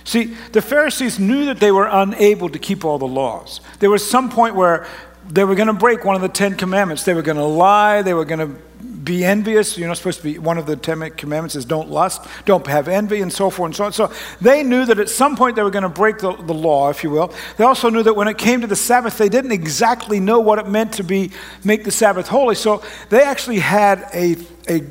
See, 0.04 0.36
the 0.52 0.62
Pharisees 0.62 1.20
knew 1.20 1.46
that 1.46 1.60
they 1.60 1.72
were 1.72 1.88
unable 1.92 2.50
to 2.50 2.60
keep 2.60 2.86
all 2.86 3.00
the 3.00 3.08
laws. 3.08 3.62
There 3.80 3.90
was 3.90 4.08
some 4.08 4.30
point 4.30 4.56
where 4.56 4.86
they 5.28 5.44
were 5.44 5.56
going 5.56 5.68
to 5.68 5.74
break 5.74 6.06
one 6.06 6.16
of 6.16 6.22
the 6.22 6.30
Ten 6.30 6.56
Commandments. 6.56 7.04
They 7.04 7.16
were 7.16 7.24
going 7.24 7.38
to 7.38 7.44
lie. 7.44 8.04
They 8.04 8.14
were 8.14 8.26
going 8.26 8.40
to 8.40 8.62
be 8.86 9.24
envious. 9.24 9.78
You're 9.78 9.88
not 9.88 9.98
supposed 9.98 10.20
to 10.20 10.24
be, 10.24 10.38
one 10.40 10.58
of 10.58 10.66
the 10.66 10.76
Ten 10.76 11.10
Commandments 11.12 11.56
is 11.56 11.66
don't 11.66 11.90
lust, 11.90 12.26
don't 12.46 12.66
have 12.68 12.88
envy, 12.88 13.22
and 13.22 13.32
so 13.32 13.50
forth 13.50 13.68
and 13.70 13.76
so 13.76 13.86
on. 13.86 13.94
So 13.94 14.12
they 14.42 14.64
knew 14.64 14.86
that 14.86 15.00
at 15.00 15.10
some 15.10 15.36
point 15.36 15.56
they 15.56 15.64
were 15.64 15.72
going 15.72 15.84
to 15.84 15.90
break 15.90 16.20
the, 16.20 16.34
the 16.34 16.54
law, 16.54 16.90
if 16.90 17.04
you 17.04 17.10
will. 17.10 17.34
They 17.58 17.64
also 17.64 17.90
knew 17.90 18.04
that 18.04 18.16
when 18.16 18.28
it 18.28 18.38
came 18.38 18.62
to 18.62 18.68
the 18.68 18.76
Sabbath, 18.76 19.18
they 19.18 19.30
didn't 19.30 19.52
exactly 19.52 20.20
know 20.20 20.40
what 20.40 20.60
it 20.60 20.68
meant 20.68 20.94
to 20.94 21.04
be, 21.04 21.32
make 21.64 21.84
the 21.84 21.92
Sabbath 21.92 22.28
holy. 22.28 22.56
So 22.56 22.84
they 23.10 23.24
actually 23.24 23.60
had 23.60 24.08
a, 24.14 24.38
a 24.70 24.84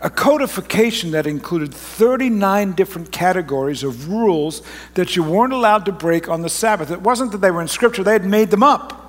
a 0.00 0.08
codification 0.08 1.10
that 1.10 1.26
included 1.26 1.74
39 1.74 2.72
different 2.72 3.10
categories 3.10 3.82
of 3.82 4.08
rules 4.08 4.62
that 4.94 5.16
you 5.16 5.24
weren't 5.24 5.52
allowed 5.52 5.84
to 5.86 5.92
break 5.92 6.28
on 6.28 6.42
the 6.42 6.48
Sabbath. 6.48 6.92
It 6.92 7.02
wasn't 7.02 7.32
that 7.32 7.38
they 7.38 7.50
were 7.50 7.60
in 7.60 7.66
Scripture, 7.68 8.04
they 8.04 8.12
had 8.12 8.24
made 8.24 8.50
them 8.50 8.62
up. 8.62 9.07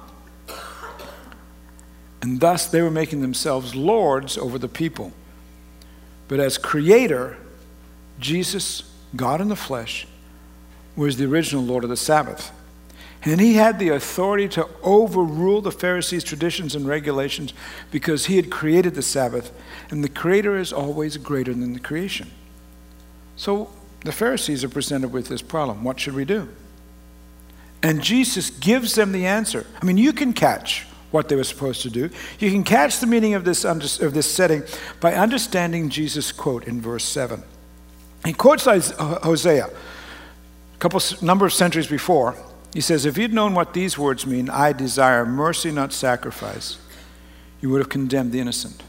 And 2.22 2.40
thus 2.40 2.68
they 2.68 2.82
were 2.82 2.92
making 2.92 3.22
themselves 3.22 3.76
lords 3.76 4.38
over 4.38 4.58
the 4.58 4.68
people. 4.68 5.14
But 6.28 6.40
as 6.40 6.58
creator, 6.58 7.38
Jesus, 8.20 8.84
God 9.16 9.42
in 9.42 9.48
the 9.48 9.56
flesh, 9.56 10.06
was 10.96 11.18
the 11.18 11.26
original 11.26 11.64
Lord 11.64 11.84
of 11.84 11.90
the 11.90 11.98
Sabbath. 11.98 12.52
And 13.24 13.42
he 13.42 13.56
had 13.56 13.80
the 13.80 13.90
authority 13.90 14.48
to 14.50 14.70
overrule 14.82 15.62
the 15.62 15.72
Pharisees' 15.72 16.24
traditions 16.24 16.76
and 16.76 16.88
regulations 16.88 17.54
because 17.92 18.28
he 18.28 18.38
had 18.38 18.50
created 18.50 18.96
the 18.96 19.02
Sabbath, 19.02 19.52
and 19.90 20.04
the 20.04 20.10
Creator 20.10 20.58
is 20.58 20.72
always 20.72 21.18
greater 21.18 21.54
than 21.54 21.74
the 21.74 21.80
creation. 21.80 22.32
So 23.36 23.72
the 24.06 24.14
Pharisees 24.14 24.64
are 24.64 24.70
presented 24.70 25.12
with 25.12 25.28
this 25.28 25.42
problem. 25.42 25.84
What 25.84 26.00
should 26.00 26.16
we 26.16 26.24
do? 26.24 26.48
And 27.84 28.02
Jesus 28.02 28.50
gives 28.50 28.96
them 28.96 29.12
the 29.12 29.26
answer. 29.26 29.66
I 29.82 29.86
mean, 29.86 29.98
you 29.98 30.14
can 30.14 30.34
catch 30.34 30.86
what 31.12 31.30
they 31.30 31.36
were 31.36 31.44
supposed 31.44 31.82
to 31.82 31.90
do. 31.90 32.10
You 32.40 32.52
can 32.52 32.64
catch 32.64 33.00
the 33.00 33.08
meaning 33.08 33.34
of 33.34 33.44
this, 33.44 33.66
of 33.66 34.14
this 34.14 34.32
setting 34.32 34.64
by 35.00 35.14
understanding 35.16 35.90
Jesus' 35.90 36.32
quote 36.32 36.66
in 36.66 36.82
verse 36.82 37.04
7. 37.04 37.44
He 38.26 38.34
quotes 38.34 38.66
Hosea 38.66 39.68
a 39.68 40.78
couple 40.80 41.02
number 41.22 41.46
of 41.46 41.54
centuries 41.54 41.88
before 41.88 42.36
he 42.74 42.82
says, 42.82 43.06
If 43.06 43.18
you'd 43.18 43.34
known 43.34 43.54
what 43.54 43.74
these 43.74 43.98
words 43.98 44.26
mean, 44.26 44.50
I 44.50 44.74
desire 44.74 45.26
mercy, 45.26 45.72
not 45.72 45.92
sacrifice, 45.94 46.78
you 47.62 47.70
would 47.70 47.80
have 47.80 47.90
condemned 47.90 48.32
the 48.32 48.40
innocent. 48.40 48.84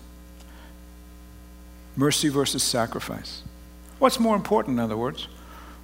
Mercy 1.96 2.28
versus 2.28 2.62
sacrifice. 2.62 3.42
What's 3.98 4.20
more 4.20 4.36
important, 4.36 4.78
in 4.78 4.84
other 4.84 4.96
words? 4.96 5.28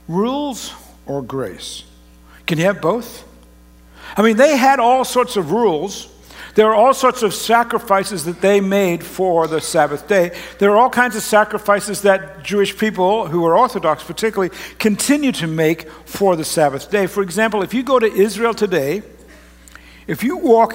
Rules 0.08 0.72
or 1.06 1.22
grace? 1.22 1.84
Can 2.46 2.58
you 2.58 2.64
have 2.64 2.80
both? 2.80 3.26
I 4.16 4.22
mean, 4.22 4.36
they 4.36 4.56
had 4.56 4.78
all 4.78 5.04
sorts 5.04 5.36
of 5.36 5.50
rules 5.50 6.08
there 6.56 6.70
are 6.70 6.74
all 6.74 6.94
sorts 6.94 7.22
of 7.22 7.34
sacrifices 7.34 8.24
that 8.24 8.40
they 8.40 8.62
made 8.62 9.04
for 9.04 9.46
the 9.46 9.60
Sabbath 9.60 10.08
day. 10.08 10.34
There 10.58 10.70
are 10.70 10.78
all 10.78 10.88
kinds 10.88 11.14
of 11.14 11.22
sacrifices 11.22 12.00
that 12.02 12.42
Jewish 12.42 12.76
people, 12.78 13.26
who 13.26 13.44
are 13.44 13.58
Orthodox 13.58 14.02
particularly, 14.02 14.54
continue 14.78 15.32
to 15.32 15.46
make 15.46 15.88
for 16.06 16.34
the 16.34 16.44
Sabbath 16.44 16.90
day. 16.90 17.06
For 17.06 17.22
example, 17.22 17.62
if 17.62 17.74
you 17.74 17.82
go 17.82 17.98
to 17.98 18.06
Israel 18.06 18.54
today, 18.54 19.02
if 20.06 20.24
you 20.24 20.38
walk 20.38 20.74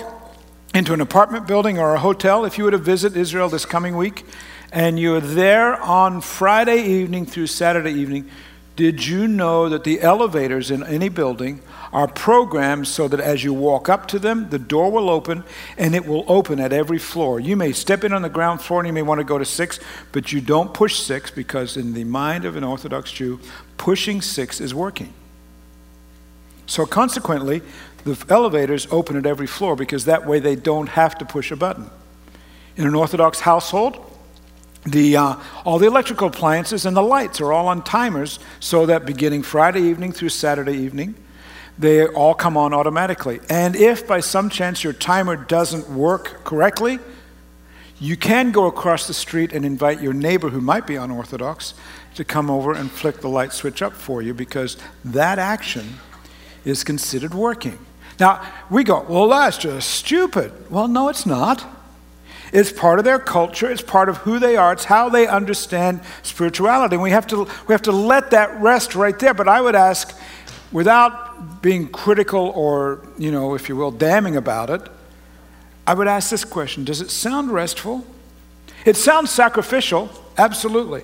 into 0.75 0.93
an 0.93 1.01
apartment 1.01 1.47
building 1.47 1.79
or 1.79 1.95
a 1.95 1.99
hotel, 1.99 2.45
if 2.45 2.59
you 2.59 2.65
were 2.65 2.71
to 2.71 2.77
visit 2.77 3.17
Israel 3.17 3.49
this 3.49 3.65
coming 3.65 3.97
week, 3.97 4.23
and 4.71 4.99
you're 4.99 5.19
there 5.19 5.81
on 5.81 6.21
Friday 6.21 6.83
evening 6.83 7.25
through 7.25 7.47
Saturday 7.47 7.93
evening, 7.93 8.29
did 8.75 9.05
you 9.05 9.27
know 9.27 9.67
that 9.67 9.83
the 9.83 9.99
elevators 10.01 10.69
in 10.69 10.83
any 10.83 11.09
building 11.09 11.59
are 11.93 12.07
programmed 12.07 12.87
so 12.87 13.07
that 13.07 13.19
as 13.19 13.43
you 13.43 13.53
walk 13.53 13.89
up 13.89 14.07
to 14.07 14.19
them, 14.19 14.49
the 14.49 14.59
door 14.59 14.91
will 14.91 15.09
open 15.09 15.43
and 15.77 15.93
it 15.93 16.05
will 16.05 16.23
open 16.27 16.59
at 16.59 16.71
every 16.71 16.97
floor. 16.97 17.39
You 17.39 17.55
may 17.55 17.71
step 17.73 18.03
in 18.03 18.13
on 18.13 18.21
the 18.21 18.29
ground 18.29 18.61
floor 18.61 18.79
and 18.79 18.87
you 18.87 18.93
may 18.93 19.01
want 19.01 19.19
to 19.19 19.25
go 19.25 19.37
to 19.37 19.45
six, 19.45 19.79
but 20.11 20.31
you 20.31 20.41
don't 20.41 20.73
push 20.73 20.97
six 20.99 21.29
because, 21.31 21.77
in 21.77 21.93
the 21.93 22.03
mind 22.03 22.45
of 22.45 22.55
an 22.55 22.63
Orthodox 22.63 23.11
Jew, 23.11 23.39
pushing 23.77 24.21
six 24.21 24.61
is 24.61 24.73
working. 24.73 25.13
So, 26.65 26.85
consequently, 26.85 27.61
the 28.05 28.23
elevators 28.29 28.87
open 28.91 29.17
at 29.17 29.25
every 29.25 29.47
floor 29.47 29.75
because 29.75 30.05
that 30.05 30.25
way 30.25 30.39
they 30.39 30.55
don't 30.55 30.87
have 30.87 31.17
to 31.17 31.25
push 31.25 31.51
a 31.51 31.55
button. 31.55 31.89
In 32.77 32.87
an 32.87 32.95
Orthodox 32.95 33.41
household, 33.41 34.07
the, 34.85 35.17
uh, 35.17 35.35
all 35.65 35.77
the 35.77 35.85
electrical 35.85 36.27
appliances 36.27 36.85
and 36.85 36.97
the 36.97 37.03
lights 37.03 37.39
are 37.41 37.53
all 37.53 37.67
on 37.67 37.83
timers 37.83 38.39
so 38.59 38.85
that 38.87 39.05
beginning 39.05 39.43
Friday 39.43 39.81
evening 39.81 40.11
through 40.11 40.29
Saturday 40.29 40.77
evening, 40.77 41.15
they 41.81 42.05
all 42.05 42.33
come 42.35 42.57
on 42.57 42.73
automatically. 42.73 43.39
And 43.49 43.75
if 43.75 44.07
by 44.07 44.19
some 44.19 44.49
chance 44.49 44.83
your 44.83 44.93
timer 44.93 45.35
doesn't 45.35 45.89
work 45.89 46.43
correctly, 46.43 46.99
you 47.99 48.15
can 48.15 48.51
go 48.51 48.67
across 48.67 49.07
the 49.07 49.13
street 49.13 49.51
and 49.51 49.65
invite 49.65 50.01
your 50.01 50.13
neighbor 50.13 50.49
who 50.49 50.61
might 50.61 50.85
be 50.85 50.95
unorthodox 50.95 51.73
to 52.15 52.23
come 52.23 52.49
over 52.49 52.73
and 52.73 52.91
flick 52.91 53.21
the 53.21 53.29
light 53.29 53.53
switch 53.53 53.81
up 53.81 53.93
for 53.93 54.21
you 54.21 54.33
because 54.33 54.77
that 55.05 55.39
action 55.39 55.95
is 56.65 56.83
considered 56.83 57.33
working. 57.33 57.79
Now, 58.19 58.45
we 58.69 58.83
go, 58.83 59.01
well, 59.01 59.29
that's 59.29 59.57
just 59.57 59.89
stupid. 59.89 60.51
Well, 60.69 60.87
no, 60.87 61.09
it's 61.09 61.25
not. 61.25 61.65
It's 62.53 62.71
part 62.71 62.99
of 62.99 63.05
their 63.05 63.17
culture, 63.17 63.71
it's 63.71 63.81
part 63.81 64.09
of 64.09 64.17
who 64.17 64.37
they 64.37 64.57
are, 64.57 64.73
it's 64.73 64.83
how 64.83 65.07
they 65.07 65.25
understand 65.25 66.01
spirituality. 66.21 66.95
And 66.95 67.03
we 67.03 67.11
have 67.11 67.25
to, 67.27 67.47
we 67.67 67.73
have 67.73 67.83
to 67.83 67.93
let 67.93 68.31
that 68.31 68.59
rest 68.59 68.93
right 68.93 69.17
there. 69.17 69.33
But 69.33 69.47
I 69.47 69.61
would 69.61 69.75
ask, 69.75 70.13
without 70.71 71.61
being 71.61 71.87
critical 71.87 72.51
or, 72.55 73.05
you 73.17 73.31
know, 73.31 73.55
if 73.55 73.69
you 73.69 73.75
will, 73.75 73.91
damning 73.91 74.35
about 74.35 74.69
it, 74.69 74.81
I 75.85 75.93
would 75.93 76.07
ask 76.07 76.29
this 76.29 76.45
question 76.45 76.83
Does 76.83 77.01
it 77.01 77.09
sound 77.09 77.51
restful? 77.51 78.05
It 78.85 78.95
sounds 78.95 79.29
sacrificial, 79.29 80.09
absolutely. 80.37 81.03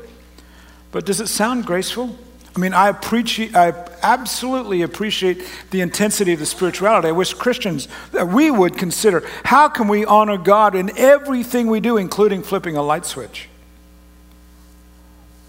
But 0.91 1.05
does 1.05 1.21
it 1.21 1.27
sound 1.27 1.65
graceful? 1.65 2.17
I 2.55 2.59
mean, 2.59 2.73
I 2.73 2.87
appreciate, 2.87 3.55
I 3.55 3.71
absolutely 4.01 4.81
appreciate 4.81 5.47
the 5.69 5.81
intensity 5.81 6.33
of 6.33 6.39
the 6.39 6.45
spirituality. 6.47 7.09
I 7.09 7.11
wish 7.11 7.35
Christians 7.35 7.87
that 8.13 8.29
we 8.29 8.49
would 8.49 8.77
consider 8.79 9.23
how 9.43 9.69
can 9.69 9.87
we 9.87 10.05
honor 10.05 10.37
God 10.37 10.73
in 10.73 10.97
everything 10.97 11.67
we 11.67 11.79
do, 11.79 11.97
including 11.97 12.41
flipping 12.41 12.75
a 12.75 12.81
light 12.81 13.05
switch. 13.05 13.47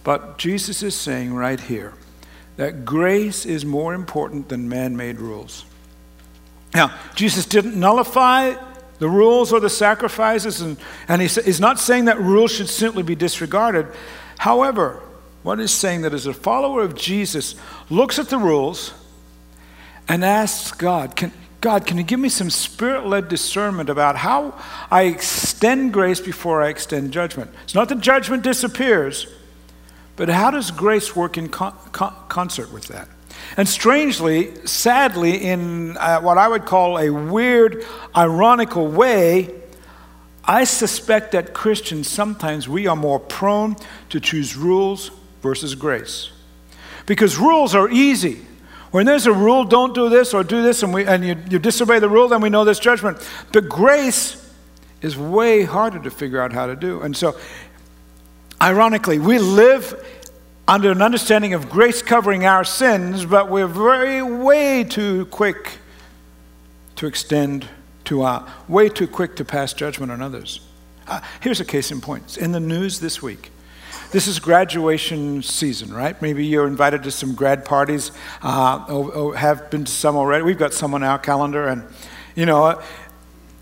But 0.04 0.37
Jesus 0.37 0.83
is 0.83 0.94
saying 0.94 1.33
right 1.33 1.59
here 1.59 1.94
that 2.59 2.85
grace 2.85 3.47
is 3.47 3.64
more 3.64 3.94
important 3.94 4.49
than 4.49 4.68
man 4.68 4.97
made 4.97 5.21
rules. 5.21 5.64
Now, 6.75 6.92
Jesus 7.14 7.47
didn't 7.47 7.79
nullify 7.79 8.55
the 8.99 9.09
rules 9.09 9.53
or 9.53 9.61
the 9.61 9.71
sacrifices, 9.71 10.61
and, 10.61 10.77
and 11.07 11.23
he's, 11.23 11.61
not 11.61 11.79
saying 11.79 12.07
that 12.07 12.21
rules 12.21 12.51
should 12.51 12.68
simply 12.68 13.05
be 13.05 13.14
disregarded. 13.14 13.87
However, 14.38 15.01
what 15.44 15.61
he's 15.61 15.71
saying 15.71 16.03
that 16.03 16.12
as 16.12 16.27
a 16.27 16.35
follower 16.35 16.83
of 16.83 16.97
Jesus 16.97 17.55
looks 17.90 18.18
at 18.18 18.29
the 18.29 18.38
rules 18.38 18.92
and 20.09 20.25
asks 20.25 20.73
God, 20.73 21.14
can, 21.14 21.33
God, 21.61 21.87
can 21.87 21.97
you 21.97 22.03
give 22.03 22.18
me 22.18 22.29
some 22.29 22.51
spirit 22.51 23.07
led 23.07 23.29
discernment 23.29 23.88
about 23.88 24.16
how 24.16 24.61
I 24.90 25.03
extend 25.03 25.92
grace 25.92 26.21
before 26.21 26.61
I 26.61 26.71
extend 26.71 27.12
judgment? 27.12 27.53
It's 27.62 27.75
not 27.77 27.88
that 27.88 28.01
judgment 28.01 28.42
disappears, 28.42 29.29
but 30.18 30.28
how 30.28 30.50
does 30.50 30.72
grace 30.72 31.14
work 31.14 31.38
in 31.38 31.48
con- 31.48 31.76
con- 31.92 32.14
concert 32.28 32.72
with 32.72 32.88
that? 32.88 33.09
And 33.57 33.68
strangely, 33.68 34.52
sadly, 34.66 35.44
in 35.44 35.96
uh, 35.96 36.20
what 36.20 36.38
I 36.38 36.48
would 36.48 36.66
call 36.66 36.98
a 36.98 37.09
weird, 37.09 37.85
ironical 38.16 38.88
way, 38.88 39.54
I 40.44 40.64
suspect 40.64 41.33
that 41.33 41.54
Christians 41.54 42.09
sometimes 42.09 42.68
we 42.68 42.88
are 42.88 42.96
more 42.96 43.20
prone 43.20 43.76
to 44.09 44.18
choose 44.18 44.57
rules 44.57 45.12
versus 45.40 45.76
grace. 45.76 46.33
Because 47.07 47.38
rules 47.38 47.76
are 47.76 47.88
easy. 47.88 48.40
When 48.90 49.07
there's 49.07 49.26
a 49.26 49.33
rule, 49.33 49.64
don't 49.64 49.94
do 49.94 50.09
this 50.09 50.35
or 50.35 50.42
do 50.42 50.64
this, 50.64 50.83
and, 50.83 50.92
we, 50.92 51.04
and 51.07 51.24
you, 51.24 51.37
you 51.48 51.59
disobey 51.61 52.00
the 52.00 52.09
rule, 52.09 52.26
then 52.26 52.40
we 52.40 52.50
know 52.50 52.64
there's 52.64 52.81
judgment. 52.81 53.18
But 53.52 53.68
grace 53.68 54.52
is 55.00 55.16
way 55.16 55.62
harder 55.62 56.00
to 56.00 56.11
figure 56.11 56.40
out 56.40 56.52
how 56.52 56.66
to 56.66 56.74
do. 56.74 57.02
And 57.02 57.16
so 57.16 57.37
Ironically, 58.61 59.21
we 59.21 59.38
live 59.38 60.05
under 60.66 60.90
an 60.90 61.01
understanding 61.01 61.55
of 61.55 61.71
grace 61.71 62.03
covering 62.03 62.44
our 62.44 62.64
sins, 62.64 63.25
but 63.25 63.49
we're 63.49 63.68
very 63.68 64.21
way 64.21 64.83
too 64.83 65.27
quick 65.27 65.79
to 66.97 67.07
extend 67.07 67.68
to 68.07 68.23
our, 68.23 68.53
way 68.66 68.88
too 68.88 69.07
quick 69.07 69.37
to 69.37 69.44
pass 69.44 69.73
judgment 69.73 70.11
on 70.11 70.21
others. 70.21 70.61
Uh, 71.07 71.21
here's 71.40 71.61
a 71.61 71.64
case 71.64 71.92
in 71.92 72.01
point. 72.01 72.25
It's 72.25 72.37
in 72.37 72.51
the 72.51 72.59
news 72.59 72.99
this 72.99 73.23
week. 73.23 73.51
This 74.11 74.27
is 74.27 74.40
graduation 74.40 75.40
season, 75.42 75.94
right? 75.94 76.21
Maybe 76.21 76.44
you're 76.44 76.66
invited 76.66 77.05
to 77.05 77.12
some 77.12 77.37
grad 77.37 77.64
parties. 77.64 78.11
Uh, 78.42 78.85
or, 78.88 79.12
or 79.12 79.37
have 79.37 79.71
been 79.71 79.85
to 79.85 79.92
some 79.92 80.16
already. 80.16 80.42
We've 80.42 80.59
got 80.59 80.75
some 80.75 80.94
on 80.94 81.05
our 81.05 81.18
calendar, 81.18 81.68
and 81.68 81.85
you 82.35 82.44
know, 82.44 82.64
uh, 82.64 82.83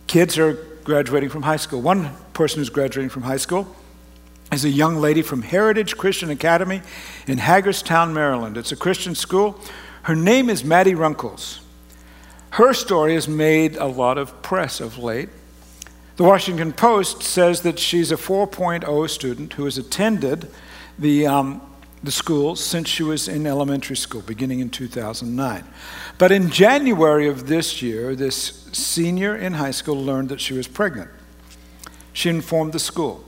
kids 0.07 0.39
are 0.39 0.55
graduating 0.85 1.29
from 1.29 1.43
high 1.43 1.57
school. 1.57 1.83
One 1.83 2.11
person 2.33 2.61
who's 2.61 2.71
graduating 2.71 3.11
from 3.11 3.23
high 3.23 3.37
school 3.37 3.77
is 4.53 4.65
a 4.65 4.71
young 4.71 4.97
lady 4.97 5.23
from 5.23 5.43
Heritage 5.43 5.97
Christian 5.97 6.31
Academy 6.31 6.81
in 7.27 7.39
Hagerstown, 7.39 8.15
Maryland. 8.15 8.57
It's 8.57 8.73
a 8.73 8.77
Christian 8.77 9.15
school. 9.15 9.61
Her 10.03 10.15
name 10.15 10.49
is 10.49 10.65
Maddie 10.65 10.95
Runkles. 10.95 11.61
Her 12.51 12.73
story 12.73 13.15
has 13.15 13.29
made 13.29 13.77
a 13.77 13.87
lot 13.87 14.19
of 14.19 14.43
press 14.43 14.81
of 14.81 14.99
late. 14.99 15.29
The 16.17 16.25
Washington 16.25 16.73
Post 16.73 17.23
says 17.23 17.61
that 17.63 17.79
she's 17.79 18.11
a 18.11 18.17
4.0 18.17 19.11
student 19.11 19.53
who 19.55 19.65
has 19.65 19.77
attended 19.77 20.51
the, 20.99 21.27
um, 21.27 21.61
the 22.03 22.13
school 22.13 22.57
since 22.57 22.89
she 22.89 23.03
was 23.03 23.29
in 23.29 23.47
elementary 23.47 23.97
school, 23.97 24.23
beginning 24.23 24.61
in 24.61 24.71
2009. 24.71 25.65
But 26.17 26.33
in 26.33 26.49
January 26.49 27.29
of 27.29 27.49
this 27.49 27.83
year, 27.83 28.15
this 28.15 28.67
senior 28.73 29.37
in 29.37 29.55
high 29.55 29.73
school 29.73 30.03
learned 30.03 30.31
that 30.31 30.41
she 30.41 30.55
was 30.55 30.67
pregnant. 30.67 31.11
She 32.15 32.31
informed 32.31 32.73
the 32.73 32.79
school. 32.79 33.26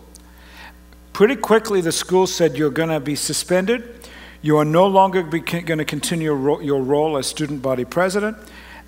Pretty 1.19 1.35
quickly, 1.35 1.81
the 1.81 1.91
school 1.91 2.29
said, 2.29 2.57
You're 2.57 2.71
going 2.71 2.91
to 2.91 3.01
be 3.01 3.17
suspended. 3.17 4.07
You 4.41 4.57
are 4.59 4.65
no 4.65 4.87
longer 4.87 5.21
going 5.25 5.79
to 5.79 5.85
continue 5.85 6.63
your 6.63 6.81
role 6.81 7.19
as 7.19 7.27
student 7.27 7.61
body 7.61 7.85
president 7.85 8.37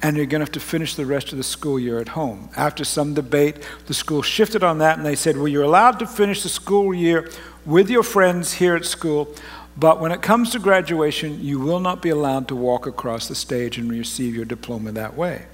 and 0.00 0.16
you're 0.16 0.26
going 0.26 0.38
to 0.38 0.44
have 0.44 0.52
to 0.52 0.60
finish 0.60 0.94
the 0.94 1.04
rest 1.04 1.32
of 1.32 1.38
the 1.38 1.42
school 1.42 1.76
year 1.76 1.98
at 1.98 2.10
home. 2.10 2.48
After 2.56 2.84
some 2.84 3.14
debate, 3.14 3.56
the 3.86 3.94
school 3.94 4.22
shifted 4.22 4.62
on 4.62 4.78
that 4.78 4.96
and 4.96 5.04
they 5.04 5.16
said, 5.16 5.36
Well, 5.36 5.48
you're 5.48 5.64
allowed 5.64 5.98
to 5.98 6.06
finish 6.06 6.44
the 6.44 6.48
school 6.48 6.94
year 6.94 7.28
with 7.66 7.90
your 7.90 8.04
friends 8.04 8.52
here 8.52 8.76
at 8.76 8.84
school, 8.84 9.34
but 9.76 9.98
when 9.98 10.12
it 10.12 10.22
comes 10.22 10.50
to 10.50 10.60
graduation, 10.60 11.42
you 11.42 11.58
will 11.58 11.80
not 11.80 12.00
be 12.00 12.10
allowed 12.10 12.46
to 12.46 12.54
walk 12.54 12.86
across 12.86 13.26
the 13.26 13.34
stage 13.34 13.76
and 13.76 13.90
receive 13.90 14.36
your 14.36 14.44
diploma 14.44 14.92
that 14.92 15.16
way. 15.16 15.46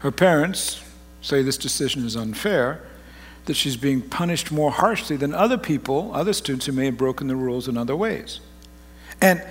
Her 0.00 0.10
parents 0.10 0.84
say 1.22 1.40
this 1.40 1.56
decision 1.56 2.04
is 2.04 2.16
unfair, 2.16 2.82
that 3.46 3.54
she's 3.54 3.76
being 3.76 4.00
punished 4.00 4.52
more 4.52 4.70
harshly 4.70 5.16
than 5.16 5.34
other 5.34 5.58
people, 5.58 6.10
other 6.14 6.32
students 6.32 6.66
who 6.66 6.72
may 6.72 6.86
have 6.86 6.96
broken 6.96 7.26
the 7.26 7.36
rules 7.36 7.68
in 7.68 7.76
other 7.76 7.96
ways. 7.96 8.40
And 9.20 9.42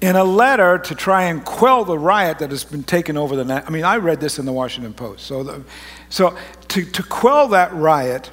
in 0.00 0.16
a 0.16 0.24
letter 0.24 0.78
to 0.78 0.94
try 0.94 1.24
and 1.24 1.44
quell 1.44 1.84
the 1.84 1.98
riot 1.98 2.38
that 2.38 2.50
has 2.50 2.64
been 2.64 2.82
taken 2.82 3.16
over 3.16 3.36
the 3.36 3.44
night. 3.44 3.64
I 3.66 3.70
mean, 3.70 3.84
I 3.84 3.96
read 3.96 4.20
this 4.20 4.38
in 4.38 4.46
the 4.46 4.52
Washington 4.52 4.94
Post. 4.94 5.26
So, 5.26 5.42
the, 5.42 5.62
so 6.08 6.36
to, 6.68 6.84
to 6.84 7.02
quell 7.02 7.48
that 7.48 7.72
riot, 7.74 8.30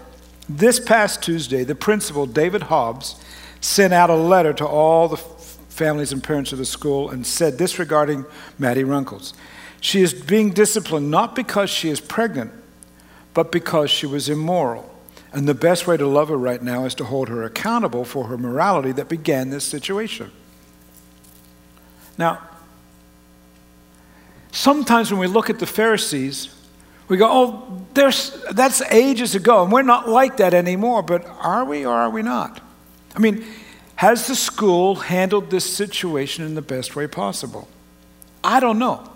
this 0.47 0.79
past 0.79 1.21
Tuesday, 1.21 1.63
the 1.65 1.75
principal, 1.75 2.25
David 2.25 2.63
Hobbs, 2.63 3.21
sent 3.59 3.93
out 3.93 4.09
a 4.09 4.15
letter 4.15 4.53
to 4.53 4.65
all 4.65 5.09
the 5.09 5.17
families 5.17 6.13
and 6.13 6.23
parents 6.23 6.53
of 6.53 6.57
the 6.57 6.65
school 6.65 7.09
and 7.09 7.27
said 7.27 7.57
this 7.57 7.77
regarding 7.79 8.25
Maddie 8.57 8.85
Runkles. 8.85 9.33
She 9.81 10.01
is 10.01 10.13
being 10.13 10.51
disciplined 10.51 11.11
not 11.11 11.35
because 11.35 11.69
she 11.69 11.89
is 11.89 11.99
pregnant, 11.99 12.51
but 13.33 13.51
because 13.51 13.91
she 13.91 14.05
was 14.05 14.29
immoral. 14.29 14.96
And 15.37 15.47
the 15.47 15.53
best 15.53 15.85
way 15.85 15.97
to 15.97 16.07
love 16.07 16.29
her 16.29 16.35
right 16.35 16.63
now 16.63 16.85
is 16.85 16.95
to 16.95 17.03
hold 17.03 17.29
her 17.29 17.43
accountable 17.43 18.03
for 18.05 18.25
her 18.25 18.39
morality 18.39 18.91
that 18.93 19.07
began 19.07 19.51
this 19.51 19.63
situation. 19.63 20.31
Now, 22.17 22.41
sometimes 24.51 25.11
when 25.11 25.19
we 25.19 25.27
look 25.27 25.51
at 25.51 25.59
the 25.59 25.67
Pharisees, 25.67 26.55
we 27.07 27.17
go, 27.17 27.27
oh, 27.29 27.85
that's 27.93 28.81
ages 28.91 29.35
ago, 29.35 29.61
and 29.61 29.71
we're 29.71 29.83
not 29.83 30.09
like 30.09 30.37
that 30.37 30.55
anymore. 30.55 31.03
But 31.03 31.23
are 31.27 31.65
we 31.65 31.85
or 31.85 31.93
are 31.93 32.09
we 32.09 32.23
not? 32.23 32.59
I 33.15 33.19
mean, 33.19 33.45
has 33.97 34.25
the 34.25 34.35
school 34.35 34.95
handled 34.95 35.51
this 35.51 35.71
situation 35.71 36.45
in 36.45 36.55
the 36.55 36.63
best 36.63 36.95
way 36.95 37.05
possible? 37.05 37.67
I 38.43 38.59
don't 38.59 38.79
know. 38.79 39.07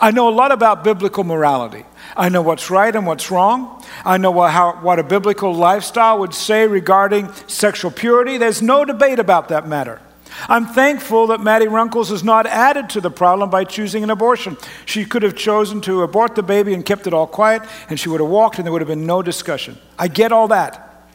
I 0.00 0.10
know 0.10 0.28
a 0.28 0.30
lot 0.30 0.52
about 0.52 0.84
biblical 0.84 1.24
morality. 1.24 1.84
I 2.16 2.28
know 2.28 2.42
what's 2.42 2.70
right 2.70 2.94
and 2.94 3.06
what's 3.06 3.30
wrong. 3.30 3.84
I 4.04 4.16
know 4.18 4.30
what, 4.30 4.52
how, 4.52 4.76
what 4.80 4.98
a 4.98 5.02
biblical 5.02 5.54
lifestyle 5.54 6.18
would 6.20 6.34
say 6.34 6.66
regarding 6.66 7.32
sexual 7.46 7.90
purity. 7.90 8.38
There's 8.38 8.62
no 8.62 8.84
debate 8.84 9.18
about 9.18 9.48
that 9.48 9.68
matter. 9.68 10.00
I'm 10.48 10.66
thankful 10.66 11.28
that 11.28 11.40
Maddie 11.40 11.68
Runkles 11.68 12.10
is 12.10 12.22
not 12.22 12.46
added 12.46 12.90
to 12.90 13.00
the 13.00 13.10
problem 13.10 13.48
by 13.48 13.64
choosing 13.64 14.02
an 14.02 14.10
abortion. 14.10 14.56
She 14.84 15.04
could 15.04 15.22
have 15.22 15.34
chosen 15.34 15.80
to 15.82 16.02
abort 16.02 16.34
the 16.34 16.42
baby 16.42 16.74
and 16.74 16.84
kept 16.84 17.06
it 17.06 17.14
all 17.14 17.26
quiet, 17.26 17.62
and 17.88 17.98
she 17.98 18.08
would 18.08 18.20
have 18.20 18.28
walked, 18.28 18.58
and 18.58 18.66
there 18.66 18.72
would 18.72 18.82
have 18.82 18.88
been 18.88 19.06
no 19.06 19.22
discussion. 19.22 19.78
I 19.98 20.08
get 20.08 20.32
all 20.32 20.48
that. 20.48 21.08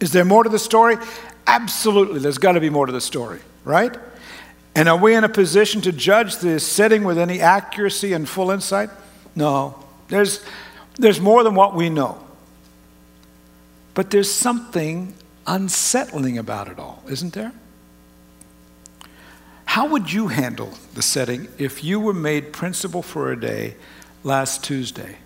Is 0.00 0.12
there 0.12 0.24
more 0.24 0.42
to 0.42 0.50
the 0.50 0.58
story? 0.58 0.96
Absolutely, 1.46 2.20
there's 2.20 2.38
got 2.38 2.52
to 2.52 2.60
be 2.60 2.70
more 2.70 2.86
to 2.86 2.92
the 2.92 3.00
story, 3.00 3.40
right? 3.64 3.94
And 4.74 4.88
are 4.88 4.96
we 4.96 5.14
in 5.14 5.24
a 5.24 5.28
position 5.28 5.80
to 5.82 5.92
judge 5.92 6.36
the 6.36 6.60
setting 6.60 7.04
with 7.04 7.18
any 7.18 7.40
accuracy 7.40 8.12
and 8.12 8.28
full 8.28 8.50
insight? 8.50 8.90
No. 9.34 9.84
There's, 10.08 10.44
there's 10.96 11.20
more 11.20 11.42
than 11.42 11.54
what 11.54 11.74
we 11.74 11.90
know. 11.90 12.22
But 13.94 14.10
there's 14.10 14.32
something 14.32 15.14
unsettling 15.46 16.38
about 16.38 16.68
it 16.68 16.78
all, 16.78 17.02
isn't 17.08 17.32
there? 17.32 17.52
How 19.64 19.86
would 19.86 20.12
you 20.12 20.28
handle 20.28 20.74
the 20.94 21.02
setting 21.02 21.48
if 21.58 21.84
you 21.84 22.00
were 22.00 22.14
made 22.14 22.52
principal 22.52 23.02
for 23.02 23.30
a 23.30 23.38
day 23.38 23.76
last 24.24 24.64
Tuesday? 24.64 25.18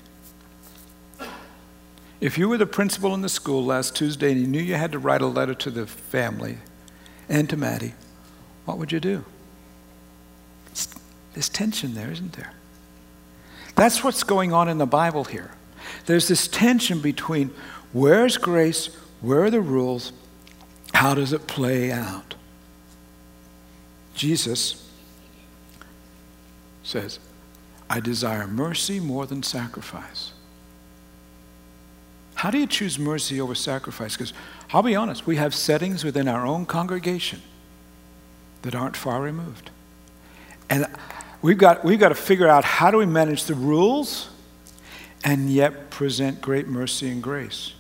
If 2.21 2.39
you 2.39 2.49
were 2.49 2.59
the 2.59 2.67
principal 2.67 3.15
in 3.15 3.23
the 3.23 3.29
school 3.29 3.65
last 3.65 3.97
Tuesday 3.97 4.33
and 4.33 4.41
you 4.41 4.47
knew 4.47 4.61
you 4.61 4.75
had 4.75 4.93
to 4.93 4.99
write 4.99 5.21
a 5.21 5.27
letter 5.27 5.55
to 5.55 5.71
the 5.71 5.87
family 5.87 6.59
and 7.29 7.49
to 7.51 7.57
Maddie, 7.57 7.95
what 8.65 8.79
would 8.79 8.93
you 8.93 9.01
do? 9.01 9.25
There's 11.35 11.49
tension 11.49 11.95
there, 11.95 12.11
isn't 12.11 12.33
there? 12.35 12.53
That's 13.75 14.03
what's 14.03 14.23
going 14.23 14.53
on 14.53 14.69
in 14.69 14.79
the 14.79 14.87
Bible 14.87 15.25
here. 15.25 15.51
There's 16.07 16.29
this 16.29 16.49
tension 16.49 17.01
between 17.01 17.53
where's 17.93 18.37
grace, 18.37 18.87
where 19.21 19.45
are 19.45 19.51
the 19.51 19.61
rules, 19.61 20.13
how 20.95 21.15
does 21.15 21.33
it 21.33 21.47
play 21.47 21.91
out? 21.91 22.37
Jesus 24.15 24.89
says, 26.85 27.19
I 27.91 28.01
desire 28.01 28.47
mercy 28.47 29.01
more 29.01 29.27
than 29.27 29.43
sacrifice. 29.43 30.33
How 32.37 32.51
do 32.51 32.59
you 32.59 32.67
choose 32.67 32.99
mercy 32.99 33.41
over 33.41 33.55
sacrifice? 33.55 34.17
Because 34.17 34.33
I'll 34.73 34.83
be 34.83 34.95
honest, 34.95 35.27
we 35.27 35.37
have 35.37 35.55
settings 35.55 36.05
within 36.05 36.29
our 36.29 36.47
own 36.47 36.67
congregation 36.67 37.43
that 38.63 38.75
aren't 38.75 38.97
far 38.97 39.21
removed. 39.21 39.71
And 40.71 40.87
we've 41.45 41.59
got, 41.59 41.85
we've 41.85 42.01
got 42.01 42.09
to 42.09 42.15
figure 42.15 42.49
out 42.49 42.65
how 42.65 42.91
do 42.91 42.97
we 42.97 43.05
manage 43.05 43.45
the 43.45 43.55
rules 43.55 44.31
and 45.23 45.51
yet 45.51 45.91
present 45.91 46.41
great 46.41 46.67
mercy 46.67 47.11
and 47.11 47.23
grace. 47.23 47.75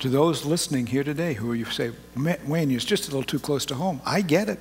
To 0.00 0.08
those 0.08 0.44
listening 0.44 0.86
here 0.86 1.04
today 1.04 1.34
who 1.34 1.52
you 1.52 1.64
say, 1.66 1.92
Wayne, 2.16 2.70
you're 2.70 2.80
just 2.80 3.04
a 3.04 3.10
little 3.12 3.22
too 3.22 3.38
close 3.38 3.64
to 3.66 3.76
home. 3.76 4.00
I 4.04 4.22
get 4.22 4.48
it. 4.48 4.58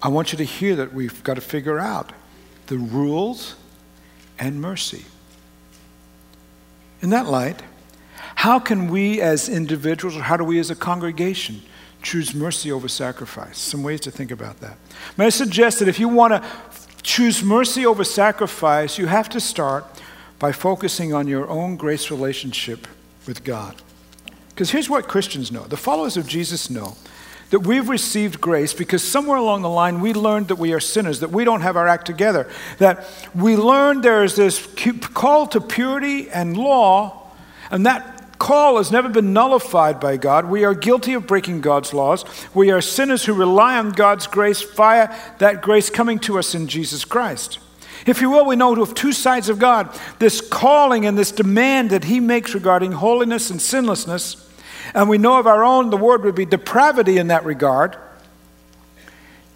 I 0.00 0.08
want 0.08 0.32
you 0.32 0.38
to 0.38 0.44
hear 0.44 0.74
that 0.76 0.94
we've 0.94 1.22
got 1.22 1.34
to 1.34 1.42
figure 1.42 1.78
out 1.78 2.12
the 2.68 2.78
rules 2.78 3.56
and 4.38 4.60
mercy. 4.60 5.04
In 7.02 7.10
that 7.10 7.26
light, 7.26 7.62
how 8.36 8.58
can 8.58 8.88
we 8.88 9.20
as 9.20 9.50
individuals, 9.50 10.16
or 10.16 10.22
how 10.22 10.38
do 10.38 10.44
we 10.44 10.58
as 10.58 10.70
a 10.70 10.74
congregation, 10.74 11.60
choose 12.02 12.34
mercy 12.34 12.72
over 12.72 12.88
sacrifice? 12.88 13.58
Some 13.58 13.82
ways 13.82 14.00
to 14.02 14.10
think 14.10 14.30
about 14.30 14.60
that. 14.60 14.78
May 15.18 15.26
I 15.26 15.30
suggest 15.30 15.80
that 15.80 15.88
if 15.88 15.98
you 15.98 16.08
want 16.08 16.32
to 16.32 16.48
choose 17.06 17.42
mercy 17.42 17.86
over 17.86 18.02
sacrifice, 18.02 18.98
you 18.98 19.06
have 19.06 19.28
to 19.28 19.40
start 19.40 19.86
by 20.38 20.50
focusing 20.52 21.14
on 21.14 21.28
your 21.28 21.48
own 21.48 21.76
grace 21.76 22.10
relationship 22.10 22.86
with 23.26 23.44
God. 23.44 23.76
Because 24.48 24.70
here's 24.70 24.90
what 24.90 25.06
Christians 25.06 25.52
know 25.52 25.64
the 25.64 25.76
followers 25.76 26.16
of 26.16 26.26
Jesus 26.26 26.68
know 26.68 26.96
that 27.50 27.60
we've 27.60 27.88
received 27.88 28.40
grace 28.40 28.74
because 28.74 29.04
somewhere 29.04 29.38
along 29.38 29.62
the 29.62 29.68
line 29.68 30.00
we 30.00 30.12
learned 30.12 30.48
that 30.48 30.56
we 30.56 30.72
are 30.72 30.80
sinners, 30.80 31.20
that 31.20 31.30
we 31.30 31.44
don't 31.44 31.60
have 31.60 31.76
our 31.76 31.86
act 31.86 32.06
together, 32.06 32.50
that 32.78 33.08
we 33.36 33.56
learned 33.56 34.02
there 34.02 34.24
is 34.24 34.34
this 34.34 34.66
call 35.14 35.46
to 35.46 35.60
purity 35.60 36.28
and 36.28 36.56
law, 36.56 37.30
and 37.70 37.86
that 37.86 38.15
call 38.38 38.76
has 38.76 38.90
never 38.92 39.08
been 39.08 39.32
nullified 39.32 40.00
by 40.00 40.16
God. 40.16 40.46
We 40.46 40.64
are 40.64 40.74
guilty 40.74 41.14
of 41.14 41.26
breaking 41.26 41.60
God's 41.60 41.92
laws. 41.92 42.24
We 42.54 42.70
are 42.70 42.80
sinners 42.80 43.24
who 43.24 43.34
rely 43.34 43.78
on 43.78 43.90
God's 43.90 44.26
grace 44.26 44.62
via 44.62 45.14
that 45.38 45.62
grace 45.62 45.90
coming 45.90 46.18
to 46.20 46.38
us 46.38 46.54
in 46.54 46.68
Jesus 46.68 47.04
Christ. 47.04 47.58
If 48.06 48.20
you 48.20 48.30
will, 48.30 48.46
we 48.46 48.56
know 48.56 48.80
of 48.80 48.94
two 48.94 49.12
sides 49.12 49.48
of 49.48 49.58
God 49.58 49.88
this 50.18 50.40
calling 50.40 51.06
and 51.06 51.18
this 51.18 51.32
demand 51.32 51.90
that 51.90 52.04
He 52.04 52.20
makes 52.20 52.54
regarding 52.54 52.92
holiness 52.92 53.50
and 53.50 53.60
sinlessness 53.60 54.46
and 54.94 55.08
we 55.08 55.18
know 55.18 55.38
of 55.38 55.46
our 55.46 55.64
own, 55.64 55.90
the 55.90 55.96
word 55.96 56.24
would 56.24 56.34
be 56.34 56.44
depravity 56.44 57.18
in 57.18 57.28
that 57.28 57.44
regard. 57.44 57.96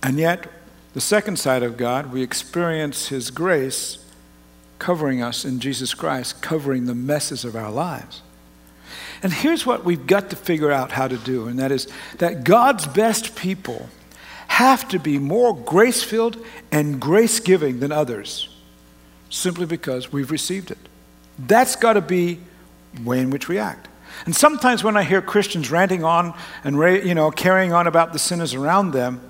And 0.02 0.18
yet, 0.18 0.46
the 0.92 1.00
second 1.00 1.38
side 1.38 1.62
of 1.62 1.76
God, 1.76 2.12
we 2.12 2.22
experience 2.22 3.08
His 3.08 3.30
grace 3.30 3.98
covering 4.78 5.22
us 5.22 5.44
in 5.44 5.60
Jesus 5.60 5.94
Christ, 5.94 6.42
covering 6.42 6.86
the 6.86 6.94
messes 6.94 7.44
of 7.44 7.54
our 7.54 7.70
lives. 7.70 8.22
And 9.22 9.33
here's 9.33 9.66
what 9.66 9.85
we've 9.85 10.06
got 10.06 10.30
to 10.30 10.37
figure 10.37 10.72
out 10.72 10.92
how 10.92 11.06
to 11.06 11.16
do, 11.18 11.46
and 11.46 11.59
that 11.59 11.72
is 11.72 11.88
that 12.18 12.44
God's 12.44 12.87
best 12.87 13.37
people 13.37 13.88
have 14.48 14.88
to 14.88 14.98
be 14.98 15.18
more 15.18 15.54
grace 15.54 16.02
filled 16.02 16.37
and 16.72 17.00
grace 17.00 17.38
giving 17.38 17.80
than 17.80 17.92
others 17.92 18.48
simply 19.28 19.66
because 19.66 20.12
we've 20.12 20.30
received 20.30 20.70
it. 20.70 20.78
That's 21.38 21.76
got 21.76 21.94
to 21.94 22.00
be 22.00 22.40
the 22.94 23.02
way 23.02 23.20
in 23.20 23.30
which 23.30 23.48
we 23.48 23.59
act. 23.59 23.88
And 24.26 24.35
sometimes 24.35 24.83
when 24.83 24.96
I 24.96 25.04
hear 25.04 25.22
Christians 25.22 25.70
ranting 25.70 26.04
on 26.04 26.35
and 26.64 26.76
you 27.06 27.14
know, 27.14 27.30
carrying 27.30 27.72
on 27.72 27.87
about 27.87 28.12
the 28.12 28.18
sinners 28.18 28.54
around 28.54 28.90
them, 28.90 29.20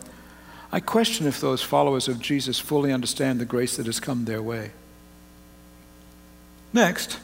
I 0.73 0.81
question 0.81 1.27
if 1.27 1.41
those 1.41 1.63
followers 1.63 2.09
of 2.09 2.21
Jesus 2.21 2.59
fully 2.59 2.93
understand 2.93 3.41
the 3.41 3.45
grace 3.45 3.77
that 3.77 3.87
has 3.87 4.01
come 4.01 4.25
their 4.25 4.43
way. 4.43 4.71
Next, 6.73 7.19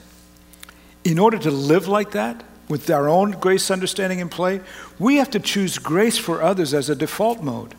in 1.05 1.19
order 1.19 1.39
to 1.39 1.51
live 1.51 1.87
like 1.87 2.13
that, 2.13 2.43
with 2.69 2.91
our 2.91 3.09
own 3.09 3.33
grace 3.33 3.71
understanding 3.71 4.19
in 4.19 4.29
play, 4.29 4.61
we 4.99 5.17
have 5.17 5.31
to 5.31 5.41
choose 5.41 5.79
grace 5.79 6.19
for 6.19 6.43
others 6.43 6.75
as 6.75 6.91
a 6.91 6.95
default 6.95 7.43
mode. 7.43 7.75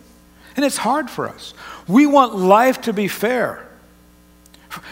And 0.56 0.65
it's 0.65 0.78
hard 0.78 1.10
for 1.10 1.28
us. 1.28 1.54
We 1.88 2.06
want 2.06 2.36
life 2.36 2.82
to 2.82 2.93
be 2.93 3.08
fair. 3.08 3.67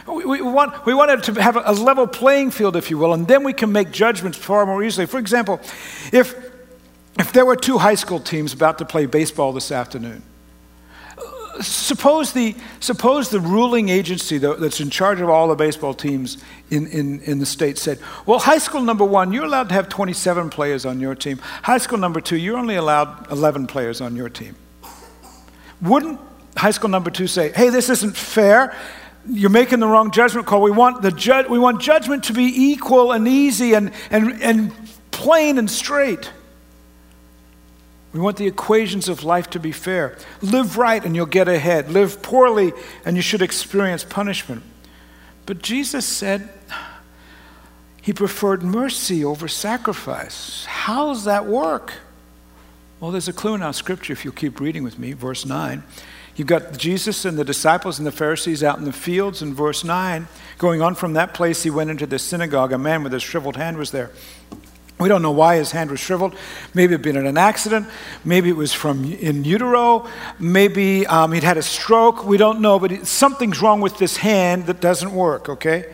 We, 0.07 0.41
want, 0.41 0.85
we 0.85 0.93
want 0.93 1.11
it 1.11 1.23
to 1.33 1.41
have 1.41 1.57
a 1.57 1.71
level 1.71 2.07
playing 2.07 2.51
field, 2.51 2.75
if 2.75 2.89
you 2.89 2.97
will, 2.97 3.13
and 3.13 3.27
then 3.27 3.43
we 3.43 3.53
can 3.53 3.71
make 3.71 3.91
judgments 3.91 4.37
far 4.37 4.65
more 4.65 4.83
easily. 4.83 5.05
For 5.05 5.19
example, 5.19 5.59
if, 6.11 6.35
if 7.19 7.33
there 7.33 7.45
were 7.45 7.55
two 7.55 7.77
high 7.77 7.95
school 7.95 8.19
teams 8.19 8.53
about 8.53 8.77
to 8.77 8.85
play 8.85 9.05
baseball 9.05 9.53
this 9.53 9.71
afternoon, 9.71 10.23
suppose 11.61 12.33
the, 12.33 12.55
suppose 12.79 13.29
the 13.29 13.39
ruling 13.39 13.89
agency 13.89 14.37
that's 14.37 14.79
in 14.79 14.89
charge 14.89 15.21
of 15.21 15.29
all 15.29 15.47
the 15.47 15.55
baseball 15.55 15.93
teams 15.93 16.37
in, 16.69 16.87
in, 16.87 17.21
in 17.21 17.39
the 17.39 17.45
state 17.45 17.77
said, 17.77 17.99
Well, 18.25 18.39
high 18.39 18.57
school 18.57 18.81
number 18.81 19.05
one, 19.05 19.31
you're 19.31 19.45
allowed 19.45 19.69
to 19.69 19.75
have 19.75 19.89
27 19.89 20.49
players 20.49 20.85
on 20.85 20.99
your 20.99 21.15
team. 21.15 21.37
High 21.37 21.77
school 21.77 21.97
number 21.97 22.21
two, 22.21 22.37
you're 22.37 22.57
only 22.57 22.75
allowed 22.75 23.31
11 23.31 23.67
players 23.67 24.01
on 24.01 24.15
your 24.15 24.29
team. 24.29 24.55
Wouldn't 25.81 26.19
high 26.57 26.71
school 26.71 26.89
number 26.89 27.11
two 27.11 27.27
say, 27.27 27.51
Hey, 27.51 27.69
this 27.69 27.89
isn't 27.89 28.15
fair? 28.15 28.75
You're 29.27 29.49
making 29.49 29.79
the 29.79 29.87
wrong 29.87 30.11
judgment 30.11 30.45
call. 30.45 30.61
We 30.61 30.71
want, 30.71 31.01
the 31.01 31.11
ju- 31.11 31.45
we 31.49 31.57
want 31.57 31.81
judgment 31.81 32.25
to 32.25 32.33
be 32.33 32.71
equal 32.71 33.11
and 33.11 33.27
easy 33.27 33.73
and, 33.73 33.91
and, 34.11 34.41
and 34.41 34.71
plain 35.11 35.57
and 35.57 35.69
straight. 35.69 36.31
We 38.15 38.21
want 38.21 38.37
the 38.37 38.47
equations 38.47 39.09
of 39.09 39.25
life 39.25 39.49
to 39.49 39.59
be 39.59 39.73
fair. 39.73 40.17
Live 40.41 40.77
right 40.77 41.03
and 41.03 41.17
you'll 41.17 41.25
get 41.25 41.49
ahead. 41.49 41.89
Live 41.89 42.21
poorly 42.21 42.71
and 43.03 43.17
you 43.17 43.21
should 43.21 43.41
experience 43.41 44.05
punishment. 44.05 44.63
But 45.45 45.61
Jesus 45.61 46.05
said 46.05 46.47
he 48.01 48.13
preferred 48.13 48.63
mercy 48.63 49.25
over 49.25 49.49
sacrifice. 49.49 50.63
How 50.63 51.07
does 51.07 51.25
that 51.25 51.45
work? 51.45 51.91
Well, 53.01 53.11
there's 53.11 53.27
a 53.27 53.33
clue 53.33 53.53
in 53.53 53.61
our 53.61 53.73
scripture 53.73 54.13
if 54.13 54.23
you'll 54.23 54.33
keep 54.33 54.61
reading 54.61 54.83
with 54.85 54.97
me. 54.97 55.11
Verse 55.11 55.45
9. 55.45 55.83
You've 56.37 56.47
got 56.47 56.77
Jesus 56.77 57.25
and 57.25 57.37
the 57.37 57.43
disciples 57.43 57.97
and 57.97 58.07
the 58.07 58.13
Pharisees 58.13 58.63
out 58.63 58.77
in 58.77 58.85
the 58.85 58.93
fields 58.93 59.41
in 59.41 59.53
verse 59.53 59.83
9. 59.83 60.29
Going 60.57 60.81
on 60.81 60.95
from 60.95 61.13
that 61.13 61.33
place, 61.33 61.63
he 61.63 61.69
went 61.69 61.89
into 61.89 62.05
the 62.05 62.17
synagogue. 62.17 62.71
A 62.71 62.77
man 62.77 63.03
with 63.03 63.13
a 63.13 63.19
shriveled 63.19 63.57
hand 63.57 63.75
was 63.77 63.91
there. 63.91 64.11
We 64.97 65.09
don't 65.09 65.21
know 65.21 65.31
why 65.31 65.57
his 65.57 65.71
hand 65.71 65.91
was 65.91 65.99
shriveled. 65.99 66.35
Maybe 66.73 66.93
it 66.93 66.97
had 66.97 67.01
been 67.01 67.17
in 67.17 67.25
an 67.25 67.37
accident. 67.37 67.87
Maybe 68.23 68.49
it 68.49 68.55
was 68.55 68.71
from 68.71 69.03
in 69.13 69.43
utero. 69.43 70.07
Maybe 70.39 71.05
um, 71.07 71.33
he'd 71.33 71.43
had 71.43 71.57
a 71.57 71.61
stroke. 71.61 72.25
We 72.25 72.37
don't 72.37 72.61
know, 72.61 72.79
but 72.79 72.93
it, 72.93 73.05
something's 73.05 73.61
wrong 73.61 73.81
with 73.81 73.97
this 73.97 74.17
hand 74.17 74.67
that 74.67 74.79
doesn't 74.79 75.11
work, 75.13 75.49
okay? 75.49 75.93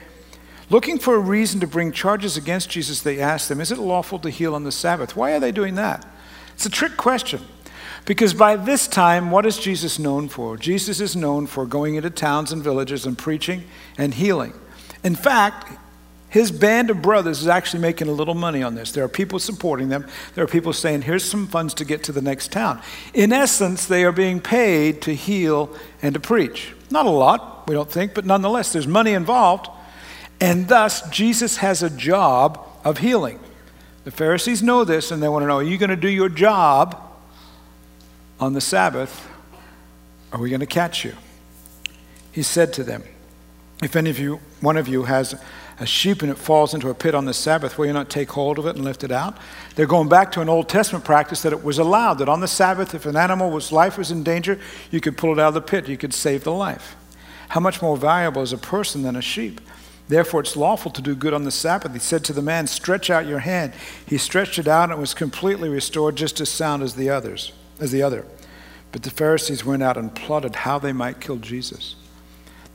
Looking 0.70 1.00
for 1.00 1.16
a 1.16 1.20
reason 1.20 1.60
to 1.62 1.68
bring 1.68 1.92
charges 1.92 2.38
against 2.38 2.70
Jesus, 2.70 3.02
they 3.02 3.20
asked 3.20 3.50
them, 3.50 3.60
Is 3.60 3.72
it 3.72 3.80
lawful 3.80 4.20
to 4.20 4.30
heal 4.30 4.54
on 4.54 4.64
the 4.64 4.72
Sabbath? 4.72 5.16
Why 5.16 5.32
are 5.32 5.40
they 5.40 5.52
doing 5.52 5.76
that? 5.76 6.08
It's 6.54 6.68
a 6.68 6.70
trick 6.70 6.96
question. 6.96 7.42
Because 8.06 8.34
by 8.34 8.56
this 8.56 8.88
time, 8.88 9.32
what 9.32 9.46
is 9.46 9.58
Jesus 9.58 10.00
known 10.00 10.30
for? 10.30 10.58
Jesus 10.58 11.00
is 11.00 11.16
known 11.16 11.48
for 11.48 11.66
going 11.66 11.96
into 11.96 12.10
towns 12.10 12.52
and 12.52 12.64
villages 12.64 13.06
and 13.06 13.18
preaching 13.18 13.64
and 13.98 14.14
healing. 14.14 14.54
In 15.04 15.16
fact, 15.16 15.78
his 16.32 16.50
band 16.50 16.90
of 16.90 17.02
brothers 17.02 17.42
is 17.42 17.50
actually 17.50 17.82
making 17.82 18.08
a 18.08 18.14
little 18.14 18.36
money 18.36 18.64
on 18.64 18.74
this. 18.74 18.94
There 18.94 19.04
are 19.04 19.10
people 19.10 19.38
supporting 19.38 19.90
them. 19.90 20.08
There 20.34 20.46
are 20.46 20.48
people 20.48 20.72
saying, 20.72 21.02
here's 21.02 21.26
some 21.26 21.46
funds 21.46 21.74
to 21.74 21.86
get 21.86 22.06
to 22.06 22.14
the 22.14 22.22
next 22.22 22.54
town. 22.54 22.82
In 23.14 23.34
essence, 23.34 23.86
they 23.86 24.06
are 24.06 24.14
being 24.14 24.40
paid 24.40 25.02
to 25.02 25.14
heal 25.14 25.76
and 26.02 26.14
to 26.14 26.22
preach. 26.22 26.74
Not 26.90 27.06
a 27.06 27.10
lot, 27.10 27.68
we 27.68 27.76
don't 27.76 27.92
think, 27.92 28.14
but 28.14 28.26
nonetheless, 28.26 28.72
there's 28.72 28.88
money 28.88 29.12
involved. 29.12 29.68
And 30.40 30.70
thus, 30.70 31.08
Jesus 31.10 31.58
has 31.58 31.84
a 31.84 31.90
job 31.90 32.66
of 32.86 33.00
healing. 33.00 33.38
The 34.06 34.12
Pharisees 34.12 34.64
know 34.64 34.86
this 34.86 35.12
and 35.12 35.22
they 35.22 35.28
want 35.28 35.44
to 35.44 35.48
know 35.48 35.58
are 35.58 35.64
you 35.64 35.78
going 35.78 35.90
to 35.90 35.98
do 35.98 36.08
your 36.08 36.30
job 36.30 36.98
on 38.40 38.54
the 38.54 38.62
Sabbath? 38.62 39.28
Are 40.32 40.40
we 40.40 40.50
going 40.50 40.62
to 40.62 40.66
catch 40.66 41.04
you? 41.04 41.14
He 42.32 42.42
said 42.42 42.72
to 42.72 42.86
them, 42.86 43.04
If 43.84 43.98
any 43.98 44.10
of 44.10 44.18
you, 44.18 44.40
one 44.62 44.78
of 44.78 44.88
you, 44.88 45.04
has 45.04 45.36
a 45.82 45.86
sheep 45.86 46.22
and 46.22 46.32
it 46.32 46.38
falls 46.38 46.76
into 46.76 46.90
a 46.90 46.94
pit 46.94 47.16
on 47.16 47.26
the 47.26 47.34
Sabbath, 47.34 47.76
will 47.76 47.88
you 47.88 47.94
not 47.94 48.08
take 48.08 48.30
hold 48.30 48.60
of 48.60 48.68
it 48.68 48.76
and 48.76 48.86
lift 48.86 49.04
it 49.04 49.12
out? 49.12 49.36
They're 49.76 49.88
going 49.88 50.10
back 50.10 50.32
to 50.34 50.42
an 50.42 50.48
Old 50.48 50.70
Testament 50.70 51.04
practice 51.04 51.42
that 51.42 51.54
it 51.54 51.64
was 51.64 51.80
allowed, 51.80 52.20
that 52.20 52.30
on 52.30 52.40
the 52.40 52.48
Sabbath, 52.48 52.94
if 52.94 53.08
an 53.08 53.18
animal's 53.18 53.72
life 53.72 53.98
was 53.98 54.12
in 54.12 54.22
danger, 54.22 54.60
you 54.92 55.02
could 55.02 55.18
pull 55.18 55.32
it 55.34 55.40
out 55.40 55.48
of 55.48 55.54
the 55.56 55.62
pit, 55.62 55.90
you 55.90 55.98
could 55.98 56.14
save 56.14 56.44
the 56.44 56.54
life. 56.54 56.96
How 57.50 57.60
much 57.60 57.82
more 57.82 57.98
valuable 57.98 58.44
is 58.44 58.54
a 58.54 58.60
person 58.60 59.02
than 59.02 59.16
a 59.16 59.24
sheep? 59.24 59.60
Therefore, 60.08 60.42
it's 60.42 60.56
lawful 60.56 60.92
to 60.92 61.02
do 61.02 61.16
good 61.16 61.34
on 61.34 61.46
the 61.46 61.52
Sabbath. 61.52 61.94
He 61.94 62.00
said 62.00 62.24
to 62.26 62.34
the 62.34 62.44
man, 62.44 62.68
Stretch 62.68 63.10
out 63.10 63.26
your 63.26 63.40
hand. 63.40 63.74
He 64.06 64.20
stretched 64.20 64.60
it 64.60 64.68
out 64.68 64.92
and 64.92 64.94
it 64.94 65.02
was 65.02 65.16
completely 65.16 65.68
restored, 65.68 66.16
just 66.16 66.40
as 66.40 66.50
sound 66.50 66.84
as 66.84 66.94
the 66.94 67.10
others, 67.10 67.54
as 67.80 67.92
the 67.92 68.04
other. 68.04 68.24
But 68.92 69.02
the 69.02 69.10
Pharisees 69.10 69.66
went 69.66 69.82
out 69.82 69.98
and 69.98 70.14
plotted 70.14 70.58
how 70.58 70.78
they 70.78 70.94
might 70.94 71.20
kill 71.20 71.38
Jesus. 71.38 71.96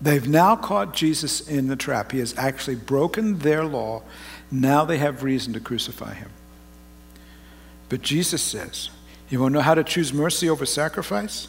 They've 0.00 0.28
now 0.28 0.56
caught 0.56 0.94
Jesus 0.94 1.46
in 1.46 1.68
the 1.68 1.76
trap. 1.76 2.12
He 2.12 2.18
has 2.18 2.36
actually 2.36 2.76
broken 2.76 3.38
their 3.38 3.64
law. 3.64 4.02
Now 4.50 4.84
they 4.84 4.98
have 4.98 5.22
reason 5.22 5.52
to 5.54 5.60
crucify 5.60 6.14
him. 6.14 6.30
But 7.88 8.02
Jesus 8.02 8.42
says, 8.42 8.90
You 9.28 9.40
want 9.40 9.52
to 9.52 9.58
know 9.58 9.62
how 9.62 9.74
to 9.74 9.84
choose 9.84 10.12
mercy 10.12 10.50
over 10.50 10.66
sacrifice? 10.66 11.48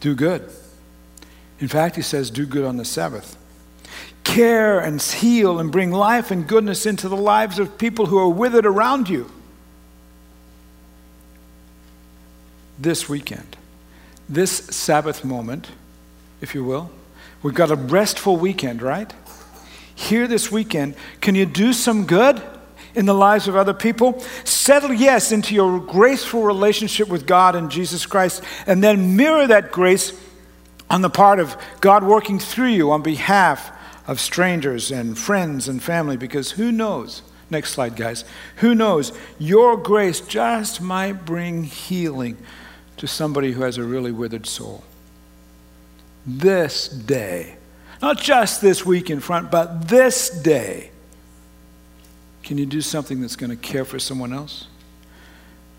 Do 0.00 0.14
good. 0.14 0.48
In 1.58 1.68
fact, 1.68 1.96
he 1.96 2.02
says, 2.02 2.30
Do 2.30 2.46
good 2.46 2.64
on 2.64 2.76
the 2.76 2.84
Sabbath. 2.84 3.36
Care 4.22 4.78
and 4.78 5.00
heal 5.00 5.58
and 5.58 5.70
bring 5.70 5.90
life 5.90 6.30
and 6.30 6.46
goodness 6.46 6.86
into 6.86 7.08
the 7.08 7.16
lives 7.16 7.58
of 7.58 7.78
people 7.78 8.06
who 8.06 8.18
are 8.18 8.28
withered 8.28 8.66
around 8.66 9.08
you. 9.08 9.30
This 12.78 13.08
weekend, 13.08 13.56
this 14.28 14.50
Sabbath 14.50 15.24
moment, 15.24 15.68
if 16.44 16.54
you 16.54 16.62
will. 16.62 16.90
We've 17.42 17.54
got 17.54 17.70
a 17.70 17.74
restful 17.74 18.36
weekend, 18.36 18.82
right? 18.82 19.12
Here 19.94 20.28
this 20.28 20.52
weekend, 20.52 20.94
can 21.20 21.34
you 21.34 21.46
do 21.46 21.72
some 21.72 22.06
good 22.06 22.40
in 22.94 23.06
the 23.06 23.14
lives 23.14 23.48
of 23.48 23.56
other 23.56 23.72
people? 23.72 24.20
Settle, 24.44 24.92
yes, 24.92 25.32
into 25.32 25.54
your 25.54 25.80
graceful 25.80 26.42
relationship 26.42 27.08
with 27.08 27.26
God 27.26 27.56
and 27.56 27.70
Jesus 27.70 28.04
Christ, 28.04 28.42
and 28.66 28.84
then 28.84 29.16
mirror 29.16 29.46
that 29.46 29.72
grace 29.72 30.12
on 30.90 31.00
the 31.00 31.10
part 31.10 31.40
of 31.40 31.56
God 31.80 32.04
working 32.04 32.38
through 32.38 32.68
you 32.68 32.92
on 32.92 33.02
behalf 33.02 33.72
of 34.06 34.20
strangers 34.20 34.92
and 34.92 35.18
friends 35.18 35.66
and 35.66 35.82
family, 35.82 36.18
because 36.18 36.52
who 36.52 36.70
knows? 36.70 37.22
Next 37.48 37.72
slide, 37.72 37.96
guys. 37.96 38.24
Who 38.56 38.74
knows? 38.74 39.12
Your 39.38 39.78
grace 39.78 40.20
just 40.20 40.82
might 40.82 41.24
bring 41.24 41.64
healing 41.64 42.36
to 42.98 43.06
somebody 43.06 43.52
who 43.52 43.62
has 43.62 43.78
a 43.78 43.82
really 43.82 44.12
withered 44.12 44.46
soul 44.46 44.84
this 46.26 46.88
day. 46.88 47.56
Not 48.02 48.18
just 48.18 48.60
this 48.60 48.84
week 48.84 49.10
in 49.10 49.20
front, 49.20 49.50
but 49.50 49.88
this 49.88 50.30
day. 50.30 50.90
Can 52.42 52.58
you 52.58 52.66
do 52.66 52.80
something 52.80 53.20
that's 53.20 53.36
going 53.36 53.50
to 53.50 53.56
care 53.56 53.84
for 53.84 53.98
someone 53.98 54.32
else? 54.32 54.68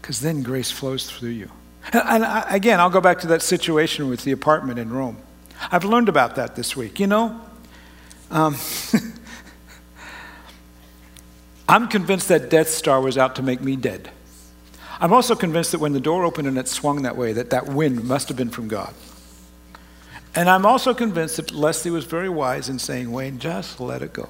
Because 0.02 0.22
then 0.22 0.42
grace 0.42 0.72
flows 0.72 1.10
through 1.10 1.30
you. 1.30 1.50
And 1.94 2.26
again, 2.50 2.80
I'll 2.80 2.90
go 2.90 3.02
back 3.02 3.20
to 3.20 3.28
that 3.28 3.44
situation 3.44 4.10
with 4.10 4.24
the 4.24 4.32
apartment 4.32 4.80
in 4.80 4.92
Rome. 4.92 5.18
I've 5.72 5.86
learned 5.86 6.10
about 6.10 6.36
that 6.36 6.56
this 6.56 6.76
week. 6.76 7.00
You 7.00 7.08
know, 7.08 7.40
um, 8.32 8.56
I'm 11.70 11.88
convinced 11.88 12.30
that 12.30 12.50
Death 12.50 12.70
Star 12.70 13.02
was 13.02 13.18
out 13.18 13.36
to 13.36 13.44
make 13.44 13.62
me 13.62 13.76
dead. 13.76 14.10
I'm 15.00 15.14
also 15.14 15.36
convinced 15.36 15.74
that 15.74 15.80
when 15.80 15.94
the 15.94 16.00
door 16.00 16.24
opened 16.24 16.48
and 16.48 16.58
it 16.58 16.68
swung 16.68 17.04
that 17.04 17.18
way, 17.18 17.34
that 17.34 17.52
that 17.52 17.68
wind 17.68 18.04
must 18.04 18.30
have 18.30 18.38
been 18.38 18.50
from 18.50 18.68
God. 18.68 18.94
And 20.36 20.50
I'm 20.50 20.66
also 20.66 20.94
convinced 20.94 21.38
that 21.38 21.52
Leslie 21.52 21.92
was 21.92 22.06
very 22.06 22.30
wise 22.30 22.68
in 22.68 22.78
saying, 22.78 23.12
Wayne, 23.12 23.40
just 23.40 23.80
let 23.80 24.02
it 24.02 24.12
go. 24.12 24.28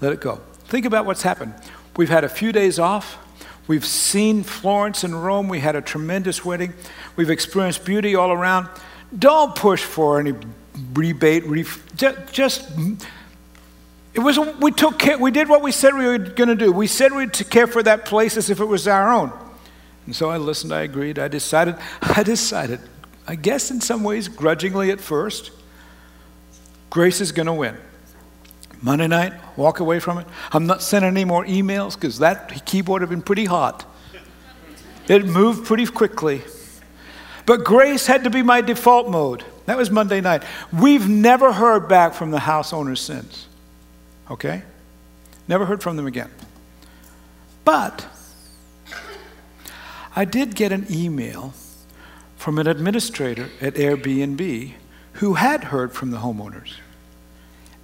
Let 0.00 0.12
it 0.12 0.20
go. 0.20 0.40
Think 0.66 0.86
about 0.86 1.06
what's 1.06 1.22
happened. 1.22 1.54
We've 1.96 2.08
had 2.08 2.22
a 2.22 2.28
few 2.28 2.52
days 2.52 2.78
off. 2.78 3.18
We've 3.66 3.84
seen 3.84 4.44
Florence 4.44 5.02
and 5.02 5.24
Rome. 5.24 5.48
We 5.48 5.58
had 5.60 5.74
a 5.74 5.82
tremendous 5.82 6.44
wedding. 6.44 6.72
We've 7.16 7.30
experienced 7.30 7.84
beauty 7.84 8.14
all 8.14 8.30
around. 8.30 8.68
Don't 9.16 9.54
push 9.54 9.82
for 9.82 10.20
any 10.20 10.34
rebate. 10.94 11.44
Ref- 11.46 11.82
just, 11.96 12.32
just 12.32 12.70
It 14.14 14.20
was, 14.20 14.38
we, 14.60 14.70
took 14.70 14.98
care, 14.98 15.18
we 15.18 15.30
did 15.30 15.48
what 15.48 15.62
we 15.62 15.72
said 15.72 15.94
we 15.94 16.06
were 16.06 16.18
going 16.18 16.48
to 16.48 16.54
do. 16.54 16.70
We 16.72 16.86
said 16.86 17.12
we'd 17.12 17.32
care 17.50 17.66
for 17.66 17.82
that 17.82 18.04
place 18.04 18.36
as 18.36 18.50
if 18.50 18.60
it 18.60 18.64
was 18.64 18.86
our 18.86 19.12
own. 19.12 19.32
And 20.06 20.16
so 20.16 20.30
I 20.30 20.38
listened, 20.38 20.72
I 20.72 20.82
agreed, 20.82 21.18
I 21.18 21.28
decided, 21.28 21.76
I 22.02 22.22
decided, 22.22 22.80
I 23.28 23.34
guess 23.34 23.70
in 23.70 23.82
some 23.82 24.04
ways, 24.04 24.26
grudgingly 24.26 24.90
at 24.90 25.02
first, 25.02 25.50
grace 26.88 27.20
is 27.20 27.30
going 27.30 27.46
to 27.46 27.52
win. 27.52 27.76
Monday 28.80 29.06
night, 29.06 29.34
walk 29.54 29.80
away 29.80 30.00
from 30.00 30.16
it. 30.16 30.26
I'm 30.50 30.66
not 30.66 30.80
sending 30.80 31.10
any 31.10 31.26
more 31.26 31.44
emails 31.44 31.94
because 31.94 32.20
that 32.20 32.64
keyboard 32.64 33.02
had 33.02 33.10
been 33.10 33.20
pretty 33.20 33.44
hot. 33.44 33.84
It 35.08 35.26
moved 35.26 35.66
pretty 35.66 35.84
quickly. 35.84 36.40
But 37.44 37.64
grace 37.64 38.06
had 38.06 38.24
to 38.24 38.30
be 38.30 38.42
my 38.42 38.62
default 38.62 39.10
mode. 39.10 39.44
That 39.66 39.76
was 39.76 39.90
Monday 39.90 40.22
night. 40.22 40.42
We've 40.72 41.06
never 41.06 41.52
heard 41.52 41.86
back 41.86 42.14
from 42.14 42.30
the 42.30 42.38
house 42.38 42.72
owners 42.72 43.00
since. 43.00 43.46
Okay? 44.30 44.62
Never 45.46 45.66
heard 45.66 45.82
from 45.82 45.96
them 45.96 46.06
again. 46.06 46.30
But 47.66 48.06
I 50.16 50.24
did 50.24 50.54
get 50.54 50.72
an 50.72 50.86
email 50.90 51.52
from 52.38 52.58
an 52.58 52.68
administrator 52.68 53.50
at 53.60 53.74
Airbnb 53.74 54.72
who 55.14 55.34
had 55.34 55.64
heard 55.64 55.92
from 55.92 56.12
the 56.12 56.18
homeowners. 56.18 56.74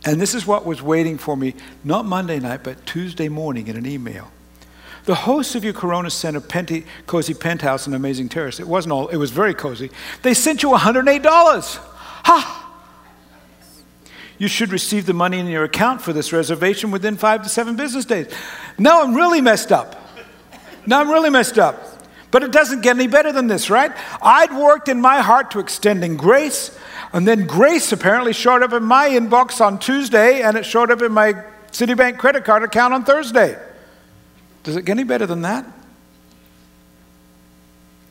And 0.06 0.20
this 0.20 0.34
is 0.34 0.46
what 0.46 0.64
was 0.64 0.80
waiting 0.80 1.18
for 1.18 1.36
me, 1.36 1.54
not 1.82 2.06
Monday 2.06 2.38
night, 2.38 2.62
but 2.62 2.86
Tuesday 2.86 3.28
morning 3.28 3.66
in 3.66 3.76
an 3.76 3.84
email. 3.84 4.30
The 5.06 5.14
hosts 5.14 5.54
of 5.54 5.64
your 5.64 5.72
Corona 5.72 6.08
Center 6.08 6.40
Penti, 6.40 6.86
Cozy 7.06 7.34
Penthouse 7.34 7.86
and 7.86 7.94
Amazing 7.94 8.28
Terrace, 8.28 8.60
it 8.60 8.68
wasn't 8.68 8.92
all, 8.92 9.08
it 9.08 9.16
was 9.16 9.32
very 9.32 9.54
cozy. 9.54 9.90
They 10.22 10.34
sent 10.34 10.62
you 10.62 10.70
$108. 10.70 11.24
Ha! 11.24 12.60
You 14.38 14.48
should 14.48 14.70
receive 14.70 15.06
the 15.06 15.12
money 15.12 15.38
in 15.38 15.46
your 15.46 15.64
account 15.64 16.00
for 16.00 16.12
this 16.12 16.32
reservation 16.32 16.90
within 16.90 17.16
five 17.16 17.42
to 17.42 17.48
seven 17.48 17.76
business 17.76 18.04
days. 18.04 18.32
Now 18.78 19.02
I'm 19.02 19.14
really 19.14 19.40
messed 19.40 19.72
up. 19.72 19.96
Now 20.86 21.00
I'm 21.00 21.10
really 21.10 21.30
messed 21.30 21.58
up. 21.58 21.93
But 22.34 22.42
it 22.42 22.50
doesn't 22.50 22.80
get 22.80 22.96
any 22.96 23.06
better 23.06 23.30
than 23.30 23.46
this, 23.46 23.70
right? 23.70 23.92
I'd 24.20 24.52
worked 24.52 24.88
in 24.88 25.00
my 25.00 25.20
heart 25.20 25.52
to 25.52 25.60
extending 25.60 26.16
grace. 26.16 26.76
And 27.12 27.28
then 27.28 27.46
grace 27.46 27.92
apparently 27.92 28.32
showed 28.32 28.60
up 28.60 28.72
in 28.72 28.82
my 28.82 29.08
inbox 29.08 29.60
on 29.64 29.78
Tuesday, 29.78 30.42
and 30.42 30.56
it 30.56 30.66
showed 30.66 30.90
up 30.90 31.00
in 31.00 31.12
my 31.12 31.34
Citibank 31.70 32.18
credit 32.18 32.44
card 32.44 32.64
account 32.64 32.92
on 32.92 33.04
Thursday. 33.04 33.56
Does 34.64 34.74
it 34.74 34.84
get 34.84 34.94
any 34.94 35.04
better 35.04 35.26
than 35.26 35.42
that? 35.42 35.64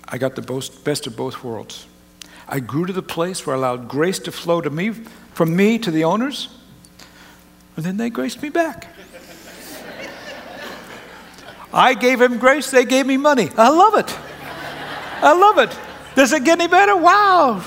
I 0.07 0.17
got 0.17 0.35
the 0.35 0.71
best 0.85 1.05
of 1.05 1.17
both 1.17 1.43
worlds. 1.43 1.85
I 2.47 2.61
grew 2.61 2.85
to 2.85 2.93
the 2.93 3.03
place 3.03 3.45
where 3.45 3.57
I 3.57 3.59
allowed 3.59 3.89
grace 3.89 4.19
to 4.19 4.31
flow 4.31 4.61
to 4.61 4.69
me, 4.69 4.91
from 5.33 5.53
me 5.53 5.77
to 5.79 5.91
the 5.91 6.05
owners, 6.05 6.47
and 7.75 7.83
then 7.83 7.97
they 7.97 8.09
graced 8.09 8.41
me 8.41 8.47
back. 8.47 8.87
I 11.73 11.95
gave 11.95 12.21
him 12.21 12.37
grace, 12.37 12.69
they 12.69 12.85
gave 12.85 13.07
me 13.07 13.17
money. 13.17 13.49
I 13.57 13.69
love 13.69 13.95
it. 13.95 14.15
I 15.21 15.33
love 15.33 15.57
it. 15.57 15.77
Does 16.15 16.31
it 16.31 16.43
get 16.43 16.59
any 16.59 16.67
better? 16.67 16.95
Wow. 16.95 17.63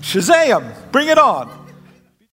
Shazam, 0.00 0.92
bring 0.92 1.08
it 1.08 1.18
on. 1.18 1.57